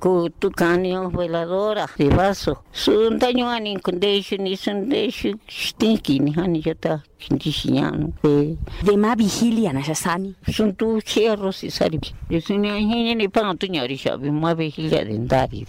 ku 0.00 0.28
tu 0.40 0.50
canio 0.50 1.10
veladora 1.10 1.86
de 1.98 2.08
vaso 2.08 2.64
sun 2.72 3.18
daño 3.18 3.46
ani 3.48 3.76
kondisyo 3.76 4.38
ni 4.38 4.56
sun 4.56 4.88
desyo 4.88 5.36
stinky 5.48 6.18
ni 6.20 6.32
hani 6.32 6.62
jota 6.62 7.02
ginti 7.02 7.13
sinyano 7.52 8.12
e 8.22 8.56
De 8.82 8.96
ma 8.96 9.14
vigilia 9.14 9.72
Nashasani. 9.72 10.34
sun 10.50 10.74
tu 10.74 11.00
cierros 11.00 11.62
y 11.64 11.70
sari 11.70 11.98
sun 12.40 12.60
ni 12.60 12.68
hini 12.68 13.14
ni 13.14 13.28
pa 13.28 13.54
tu 13.54 13.66
nyari 13.66 13.96
shabi 13.96 14.30
ma 14.30 14.54
vigilia 14.54 15.04
de 15.04 15.18
ndari 15.18 15.66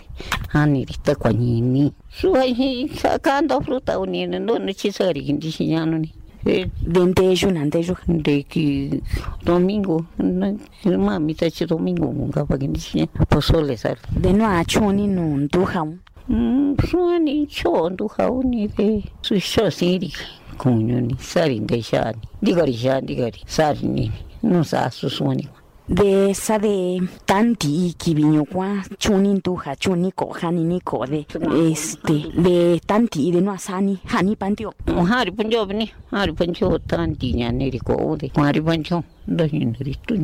hani 0.54 0.86
rita 0.86 1.16
kwanyini 1.16 1.92
suai 2.10 2.90
sacando 2.96 3.60
fruta 3.62 4.00
unina 4.00 4.40
no 4.40 4.58
no 4.58 4.72
ci 4.74 4.92
sari 4.92 5.22
ginti 5.24 5.52
sinyano 5.52 5.98
ni 5.98 6.12
e 6.48 6.70
Dentejo 6.80 7.50
nantejo. 7.50 7.98
de 8.08 8.44
que 8.44 9.02
domingo 9.44 10.06
na 10.20 10.54
mami 10.98 11.34
tá 11.34 11.50
de 11.50 11.66
domingo 11.66 12.14
nunca 12.14 12.46
para 12.46 12.60
que 12.60 12.68
tinha 12.68 13.08
posole 13.28 13.76
sar 13.78 13.98
De 14.12 14.32
no 14.32 14.46
achoni 14.46 15.08
no 15.08 15.38
nduham. 15.38 15.98
hum 16.30 16.76
suani 16.88 17.48
chondo 17.48 18.08
hauni 18.18 18.68
de 18.68 19.04
su 19.22 19.40
sosiri 19.40 20.12
kunyo 20.58 21.02
ni 21.02 21.16
sari 21.20 21.60
de 21.60 21.82
shani 21.82 22.18
digari 22.42 22.74
shani 22.74 23.08
digari 23.08 23.42
sari 23.48 23.88
ni 23.88 24.12
no 24.44 24.64
sa 24.64 24.90
su 24.90 25.10
suani 25.10 25.48
De 25.88 26.34
sa 26.34 26.58
de 26.58 27.00
tanti 27.28 27.94
kibiño 27.94 28.46
kwa 28.50 28.82
chuni 28.98 29.34
nduha 29.38 29.76
chuni 29.76 30.12
ko 30.12 30.34
hani 30.34 30.64
ni 30.64 30.82
ko 30.82 31.06
de 31.06 31.28
este 31.70 32.26
de 32.42 32.80
tanti 32.80 33.32
de 33.32 33.40
no 33.42 33.52
asani 33.52 34.00
hani 34.08 34.36
pantio. 34.36 34.74
hari 35.08 35.32
punjob 35.32 35.72
ni 35.74 35.92
hari 36.10 36.34
punjob 36.34 36.82
tanti 36.88 37.34
nya 37.34 37.52
ne 37.52 37.70
ri 37.70 37.80
ko 37.80 38.18
de 38.18 38.32
hari 38.36 38.62
punjob 38.62 39.04
da 39.28 39.46
ni 39.46 39.74
ri 39.80 39.94
tu 40.08 40.16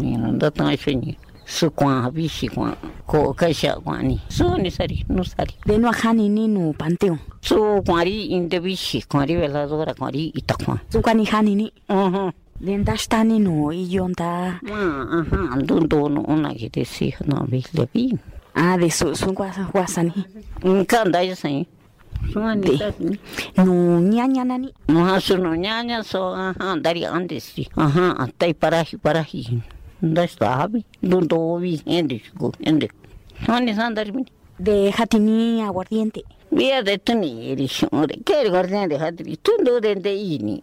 ni 1.52 1.58
su 1.58 1.70
kwa 1.72 2.10
bi 2.12 2.28
shi 2.30 2.48
kwa 2.48 2.76
ko 3.06 3.34
ka 3.34 3.52
sha 3.54 3.76
kwa 3.84 4.02
ni 4.02 4.20
su 4.30 4.48
ni 4.58 4.72
sari 4.72 5.04
no 5.10 5.24
sari 5.24 5.52
De 5.66 5.78
no 5.78 5.92
hani 5.92 6.30
ni 6.30 6.48
no 6.48 6.72
panteo. 6.74 7.18
su 7.42 7.84
kwari 7.86 8.26
inde 8.32 8.60
bi 8.62 8.76
shi 8.76 9.02
kwari 9.04 9.36
veladora 9.36 9.94
kwari 9.94 10.32
itakwa 10.32 10.80
Sukani 10.90 11.26
hani 11.26 11.56
ni. 11.56 11.72
mhm 11.90 12.32
De 12.62 12.78
ndashtani 12.78 13.40
no 13.40 13.72
iyonda. 13.74 14.60
ma 14.64 14.80
aha 15.12 15.56
ndundo 15.60 16.08
no 16.10 16.22
una 16.22 16.54
que 16.54 16.86
si 16.86 17.14
no 17.28 17.44
bi 17.50 17.64
le 17.74 17.88
bi 17.94 18.18
Ah, 18.56 18.78
de 18.78 18.90
su 18.90 19.14
su 19.16 19.34
wasani. 19.74 20.14
nkanda 20.64 21.22
yasai 21.24 21.68
suani 22.32 22.62
De. 22.62 22.78
sari 22.78 23.20
No 23.58 24.00
ñaña 24.00 24.46
nani. 24.46 24.70
no 24.88 25.04
hasu 25.06 25.38
no 25.38 25.56
nyanya 25.56 26.04
so 26.04 26.34
aha 26.34 26.78
dari 26.80 27.04
andes 27.06 27.44
si 27.44 27.68
aha 27.76 28.16
atai 28.24 28.54
parahi 28.54 28.96
parahi 28.98 29.62
nda 30.02 30.28
sabe 30.28 30.84
ndundo 31.04 31.58
bi 31.60 31.82
ende 31.86 32.22
go 32.36 32.52
ende 32.60 32.90
suani 33.46 33.74
sandari 33.74 34.12
mi 34.12 34.26
De 34.62 34.92
hatini 34.92 35.62
aguardiente. 35.64 36.22
Via 36.52 36.84
de 36.84 36.98
tuni 37.00 37.50
eri 37.50 37.66
shore 37.68 38.20
che 38.24 38.48
guardiamo 38.48 38.86
de 38.88 38.98
hadri 39.00 39.36
tundo 39.42 39.80
de 39.80 39.96
de 39.96 40.12
ini 40.14 40.62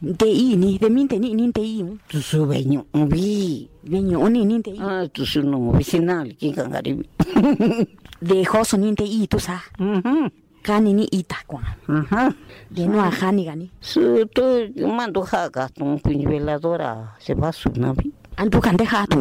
De 0.00 0.24
ini, 0.26 0.78
de 0.78 0.88
minte 0.88 1.18
ni 1.18 1.34
ni 1.34 1.50
de 1.52 1.60
i. 1.60 1.84
tu 2.08 2.18
su 2.22 2.46
begno 2.46 2.86
vi 2.94 3.68
Veño 3.84 4.26
ni 4.30 4.44
ni 4.46 4.62
de 4.62 4.70
i. 4.70 4.78
ah 4.80 5.06
tu 5.12 5.26
su 5.26 5.42
no 5.42 5.70
vicinal 5.72 6.32
ki 6.34 6.52
kangari 6.54 6.96
De 8.22 8.42
joso 8.44 8.78
ni 8.78 8.94
de 8.94 9.04
i 9.04 9.26
tu 9.28 9.38
sa. 9.38 9.60
mhm 9.78 10.30
Kani 10.62 10.92
ni 10.94 11.04
ita 11.12 11.36
kwa. 11.46 11.60
aha 11.88 12.32
De 12.70 12.86
no 12.86 13.02
ajani 13.02 13.44
gani. 13.44 13.70
su 13.80 14.00
tu 14.32 14.42
mando 14.86 15.20
haga 15.28 15.68
tu 15.68 15.84
veladora 16.04 17.16
se 17.18 17.34
va 17.34 17.52
su 17.52 17.68
navi 17.76 18.12
Antu 18.40 18.58
kan 18.64 18.76
de 18.76 18.84
hatu. 18.88 19.20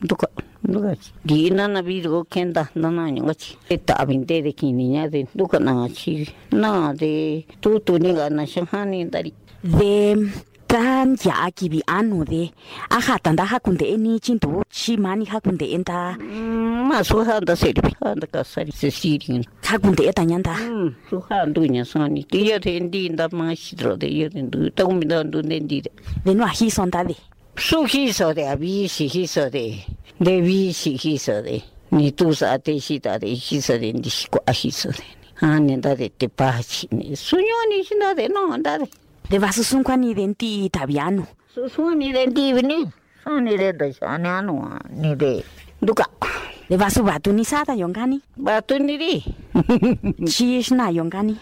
duka 0.00 0.28
duka 0.64 0.92
di 1.24 1.50
na 1.52 1.66
na 1.68 1.80
bi 1.84 2.00
go 2.00 2.24
kenda 2.24 2.68
na 2.76 2.88
na 2.90 3.04
ni 3.12 3.20
ngachi 3.20 3.56
eta 3.68 3.94
abinte 4.00 4.40
de 4.44 4.52
kininya 4.52 5.08
de 5.12 5.24
duka 5.36 5.58
na 5.60 5.88
chi 5.88 6.24
na 6.52 6.92
de 6.92 7.44
tu 7.60 7.78
tu 7.84 7.98
ni 8.00 8.12
ga 8.16 8.28
na 8.32 8.44
shahani 8.48 9.08
dari 9.12 9.32
De 9.64 10.14
tan 10.68 11.16
ya 11.24 11.48
kibi 11.50 11.80
anu 11.88 12.24
de. 12.24 12.50
Aha 12.90 13.18
tanda 13.18 13.44
hakunde 13.44 13.86
ni 13.98 14.18
chintu. 14.20 14.62
Chi 14.70 14.96
mani 14.96 15.24
hakunde 15.26 15.66
enta. 15.76 16.16
ma 16.88 17.02
su 17.02 17.18
handa 17.24 17.54
seri 17.56 17.80
handa 18.02 18.26
ka 18.26 18.42
sari 18.44 18.70
se 18.72 18.88
sirin 18.90 19.42
Hakunde 19.64 20.02
eta 20.08 20.22
nyanda. 20.24 20.54
su 21.08 21.20
handu 21.28 21.66
nya 21.66 21.84
sani 21.84 22.22
ti 22.24 22.48
ya 22.50 22.58
de 22.58 22.78
ndi 22.80 23.10
nda 23.10 23.28
ma 23.32 23.52
shidro 23.54 23.96
de 23.96 24.06
ya 24.08 24.28
de 24.28 24.42
ndu 24.42 24.70
ta 24.76 24.84
mi 24.88 25.04
da 25.04 25.22
ndu 25.24 25.42
de 25.42 25.56
ndi 25.60 25.82
de 25.84 25.90
De 26.24 26.32
no 26.34 26.44
ahi 26.44 26.70
sonda 26.70 27.02
de. 27.04 27.16
Su 27.58 27.84
hiso 27.86 28.34
de 28.34 28.48
abi 28.48 28.88
si 28.88 29.06
hiso 29.08 29.50
de 29.50 29.84
de 30.18 30.40
vi 30.40 30.72
si 30.72 30.96
hiso 30.96 31.42
de 31.42 31.62
ni 31.90 32.12
tu 32.12 32.32
sa 32.34 32.58
te 32.58 32.78
shi 32.80 32.98
da 32.98 33.18
de 33.18 33.28
hiso 33.28 33.78
de 33.78 33.92
ndi 33.92 34.10
shi 34.10 34.28
kwa 34.28 34.52
hiso 34.52 34.90
de 34.90 35.04
ha 35.40 35.58
ni 35.58 35.76
da 35.80 35.94
de 35.94 36.08
te 36.10 36.28
pa 36.28 36.60
chi 36.62 36.88
ni 36.92 37.16
su 37.16 37.36
nyo 37.36 37.58
ni 37.70 37.82
shi 37.84 37.94
da 37.98 38.14
de 38.14 38.28
no 38.28 38.56
da 38.58 38.78
de 38.78 38.86
De 39.28 39.38
vasusunka 39.38 39.96
ni 39.96 40.14
denti 40.14 40.70
tabiano. 40.70 41.26
su 41.52 41.68
su 41.68 41.90
ni 41.94 42.12
de 42.12 42.26
ndi 42.26 42.52
ni 42.62 42.86
su 43.24 43.40
ni 43.40 43.56
de 43.56 43.72
da 43.72 43.90
sha 43.92 44.16
ni 44.18 44.28
anu 44.28 44.54
ni 44.90 45.14
de 45.16 45.42
duka 45.82 46.04
De 46.06 46.45
vasu 46.70 47.02
batu 47.04 47.32
ni 47.32 47.44
sata 47.44 47.74
yongani. 47.74 48.20
ba 48.36 48.60
tu 48.62 48.74
ni 48.78 48.96
ri 48.98 49.24
Chi 50.26 50.60
na 50.74 50.90
yongani. 50.90 51.36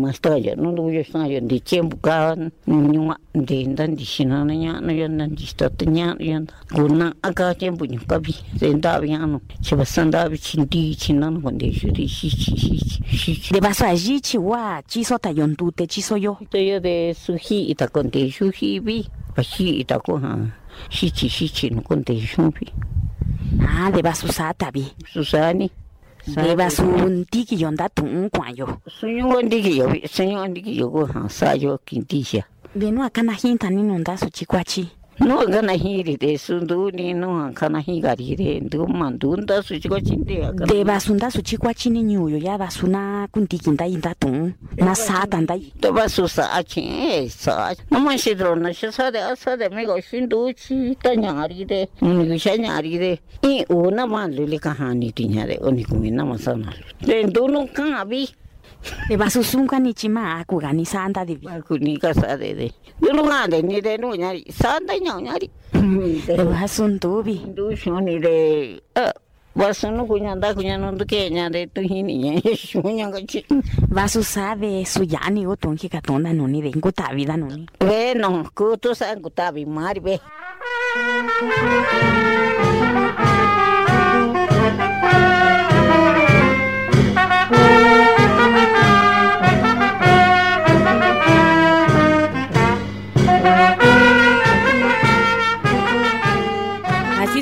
mas 0.00 0.18
taya 0.20 0.56
no 0.56 0.72
lo 0.72 0.88
yo 0.90 1.02
sa 1.04 1.26
yo 1.28 1.40
de 1.40 1.60
tiempo 1.60 1.96
ka 2.00 2.34
nyuma 2.66 3.16
de 3.34 3.66
ndan 3.66 3.94
di 3.94 4.04
sina 4.04 4.42
na 4.44 4.54
nya 4.54 4.80
na 4.80 4.92
yo 4.92 5.06
ndan 5.08 5.34
di 5.36 5.44
sta 5.46 5.68
ta 5.70 5.84
nya 5.84 6.16
yo 6.18 6.40
kuna 6.72 7.12
aka 7.22 7.54
tiempo 7.54 7.84
nyu 7.84 8.00
ka 8.08 8.18
bi 8.18 8.32
de 8.58 8.72
nda 8.74 8.98
bi 9.00 9.12
ano 9.12 9.40
che 9.62 9.76
ba 9.76 9.84
sanda 9.84 10.28
bi 10.28 10.38
chin 10.38 10.64
di 10.66 10.96
chin 10.96 11.18
na 11.20 11.28
no 11.30 11.38
de 11.52 11.70
shi 11.70 11.90
di 11.92 12.08
shi 12.08 12.28
shi 12.30 12.56
shi 12.56 12.78
shi 13.16 13.34
shi 13.34 13.52
De 13.52 13.60
vasu 13.60 13.84
aji 13.84 14.20
chi 14.20 14.38
wa 14.38 14.80
chi 14.88 15.04
sota 15.04 15.28
yontu 15.30 15.70
te 15.72 15.86
chi 15.86 16.00
soyo. 16.00 16.38
to 16.50 16.56
yo 16.58 16.80
de 16.80 17.12
su 17.14 17.36
hi 17.36 17.70
ita 17.70 17.88
con 17.88 18.08
de 18.08 18.30
su 18.32 18.48
hi 18.50 18.80
bi 18.80 19.04
ba 19.36 19.42
hi 19.42 19.80
ita 19.84 20.00
ko 20.00 20.16
ha 20.16 20.34
shi 20.88 21.10
chi 21.12 21.28
shi 21.28 21.46
chi 21.48 21.68
no 21.70 21.82
con 21.82 22.02
de 22.02 22.18
su 22.26 22.42
bi 22.50 22.66
Ah, 23.68 23.90
de 23.90 24.02
vasu 24.02 24.28
sata 24.32 24.70
bi. 24.72 24.84
susani 25.12 25.70
De 26.26 26.54
vasu 26.54 26.82
ntiki 26.84 27.60
yonda 27.60 27.88
tun 27.88 28.30
kwayo. 28.30 28.78
Sunyungo 29.00 29.42
ndiki 29.42 29.78
yo, 29.78 29.90
sunyungo 30.06 30.46
ndiki 30.48 30.78
yo 30.78 30.90
ko 30.90 31.06
ha 31.06 31.28
sa 31.28 31.54
yo 31.54 31.78
kintisha. 31.84 32.44
De 32.74 32.90
no 32.90 33.02
akana 33.04 33.32
hinta 33.32 33.70
ni 33.70 33.82
nonda 33.82 34.16
su 34.16 34.30
chikwachi. 34.30 34.88
No 35.20 35.46
gana 35.46 35.72
hiri 35.72 36.16
de 36.16 36.36
sundu 36.38 36.90
ni 36.90 37.12
no 37.14 37.50
kana 37.54 37.80
higari 37.80 38.34
de 38.36 38.60
ndu 38.60 38.86
mandu 38.88 39.36
nda 39.36 39.62
su 39.62 39.78
chiko 39.78 40.00
chinde 40.00 40.44
akana 40.44 40.66
De 40.66 40.84
basunda 40.84 41.30
su 41.30 41.42
chikwachi 41.42 41.90
ni 41.90 42.02
nyuyo 42.02 42.38
ya 42.38 42.58
basuna 42.58 43.28
kuntiki 43.32 43.70
nda 43.70 43.86
inda 43.86 44.14
tun. 44.14 44.54
Na 44.76 44.94
sata 44.94 45.40
nda. 45.40 45.54
to 45.80 45.92
ba 45.92 46.08
su 46.08 46.26
sa 46.28 46.52
achi 46.52 46.80
e 46.80 47.28
sa 47.28 47.74
no 47.90 48.00
man 48.00 48.18
shi 48.18 48.34
dro 48.34 48.54
na 48.56 48.72
shi 48.72 48.90
sa 48.90 49.10
de 49.10 49.18
asa 49.20 49.56
de 49.56 49.68
me 49.68 49.84
go 49.84 50.00
shindu 50.00 50.52
chi 50.56 50.96
ta 51.02 51.14
nyari 51.14 51.64
de 51.66 51.88
ni 52.00 52.26
go 52.26 52.36
sha 52.38 52.56
nyari 52.56 52.98
de 52.98 53.18
i 53.44 53.64
o 53.68 53.90
na 53.90 54.06
ma 54.06 54.26
lu 54.26 54.46
le 54.46 54.58
kahani 54.58 55.12
ti 55.12 55.28
nya 55.28 55.46
de 55.46 55.58
oni 55.62 55.84
kumi 55.84 56.10
na 56.10 56.24
ma 56.24 56.36
sa 56.38 56.54
na 56.54 56.72
de 57.00 57.22
ndu 57.24 57.46
no 57.48 57.66
ka 57.72 58.04
bi 58.04 58.26
De 59.08 59.16
basu 59.16 59.42
sunka 59.42 59.78
ni 59.78 59.94
chima 59.94 60.40
aku 60.40 60.60
gani 60.60 60.84
sanda 60.84 61.24
de. 61.24 61.38
ni 61.80 61.96
ka 61.98 62.12
sa 62.12 62.36
de 62.36 62.54
de 62.54 62.68
no 63.12 63.22
de 63.48 63.62
ni 63.62 63.80
de 63.80 63.96
no 63.98 64.14
nyari 64.14 64.44
sa 64.52 64.78
da 64.80 64.94
nya 64.98 65.20
nyari 65.20 65.50
De 66.26 66.44
basun 66.44 66.98
tubi. 66.98 67.40
ndu 67.50 67.76
sho 67.76 68.00
ni 68.00 68.18
de 68.18 68.80
Vaso 69.54 69.90
no 69.90 70.06
cuñanda 70.06 70.54
cuñando 70.54 71.04
que 71.04 71.30
ña 71.30 71.50
de 71.50 71.66
tu 71.66 71.82
hini 71.82 72.16
ña 72.18 72.40
shuña 72.56 73.10
gachi. 73.10 73.44
Vaso 73.88 74.22
sabe 74.22 74.82
su 74.86 75.04
yani 75.04 75.44
o 75.46 75.56
tonji 75.56 75.90
katonda 75.90 76.32
noni 76.32 76.62
de 76.62 76.68
inguta 76.70 77.12
vida 77.12 77.36
noni. 77.36 77.66
Bueno, 77.78 78.48
kuto 78.54 78.94
san 78.94 79.20
kutabi 79.20 79.66
mari 79.66 80.00
be. 80.00 80.20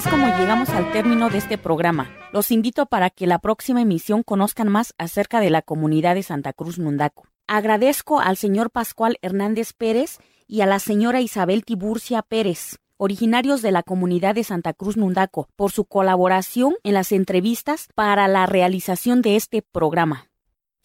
es 0.01 0.07
como 0.07 0.29
llegamos 0.39 0.71
al 0.71 0.91
término 0.93 1.29
de 1.29 1.37
este 1.37 1.59
programa. 1.59 2.09
Los 2.33 2.51
invito 2.53 2.87
para 2.87 3.11
que 3.11 3.27
la 3.27 3.39
próxima 3.39 3.83
emisión 3.83 4.23
conozcan 4.23 4.67
más 4.67 4.95
acerca 4.97 5.41
de 5.41 5.51
la 5.51 5.61
comunidad 5.61 6.15
de 6.15 6.23
Santa 6.23 6.55
Cruz 6.55 6.79
Mundaco. 6.79 7.27
Agradezco 7.47 8.19
al 8.19 8.39
señor 8.39 8.71
Pascual 8.71 9.19
Hernández 9.21 9.75
Pérez 9.75 10.19
y 10.47 10.63
a 10.63 10.67
la 10.67 10.79
señora 10.79 11.21
Isabel 11.21 11.67
Tiburcia 11.67 12.23
Pérez, 12.23 12.79
originarios 12.97 13.61
de 13.61 13.73
la 13.73 13.83
comunidad 13.83 14.35
de 14.35 14.45
Santa 14.45 14.73
Cruz 14.73 14.97
Mundaco, 14.97 15.51
por 15.55 15.71
su 15.71 15.85
colaboración 15.85 16.77
en 16.83 16.95
las 16.95 17.13
entrevistas 17.13 17.89
para 17.95 18.27
la 18.27 18.47
realización 18.47 19.21
de 19.21 19.37
este 19.37 19.61
programa. 19.61 20.30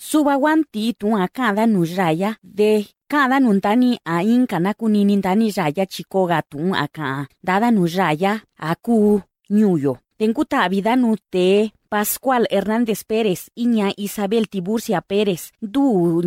Subawanti 0.06 0.94
tu 0.94 1.18
a 1.18 1.26
cada 1.28 1.65
de 2.44 2.86
cada 3.10 3.39
nuntani 3.39 3.98
a 4.06 4.22
inka 4.22 4.60
nakuninintani 4.60 5.50
raya 5.58 5.86
chikoga 5.88 6.44
tu 6.46 6.60
aka 6.76 7.26
dada 7.41 7.72
nuraya 7.72 8.44
aku 8.56 9.22
ñuyo. 9.50 9.98
Tenkuta 10.18 10.70
vida 10.70 10.96
te 11.32 11.74
Pascual 11.89 12.46
Hernández 12.52 13.04
Pérez, 13.04 13.50
Iña 13.56 13.91
Isabel 13.98 14.48
Tiburcia 14.48 15.02
Pérez, 15.02 15.52
du 15.60 16.22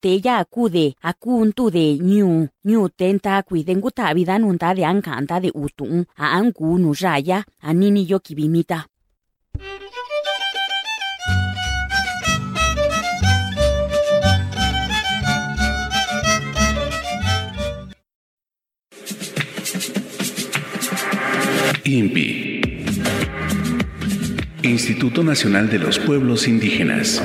te 0.00 0.20
ya 0.20 0.38
acude, 0.38 0.94
acuntu 1.00 1.70
de 1.70 1.96
ñu, 1.98 2.48
ñu 2.64 2.88
tenta 2.90 3.42
cuidenguta 3.44 4.12
vida 4.12 4.38
nunta 4.38 4.74
de 4.74 4.84
ancanta 4.84 5.40
de 5.40 5.50
utun, 5.54 6.04
a 6.16 6.36
angu 6.36 6.78
nuraya, 6.78 7.46
a 7.60 7.72
nini 7.72 8.06
kibimita. 8.22 8.88
INPI 21.84 22.60
Instituto 24.62 25.24
Nacional 25.24 25.68
de 25.68 25.80
los 25.80 25.98
Pueblos 25.98 26.46
Indígenas 26.46 27.20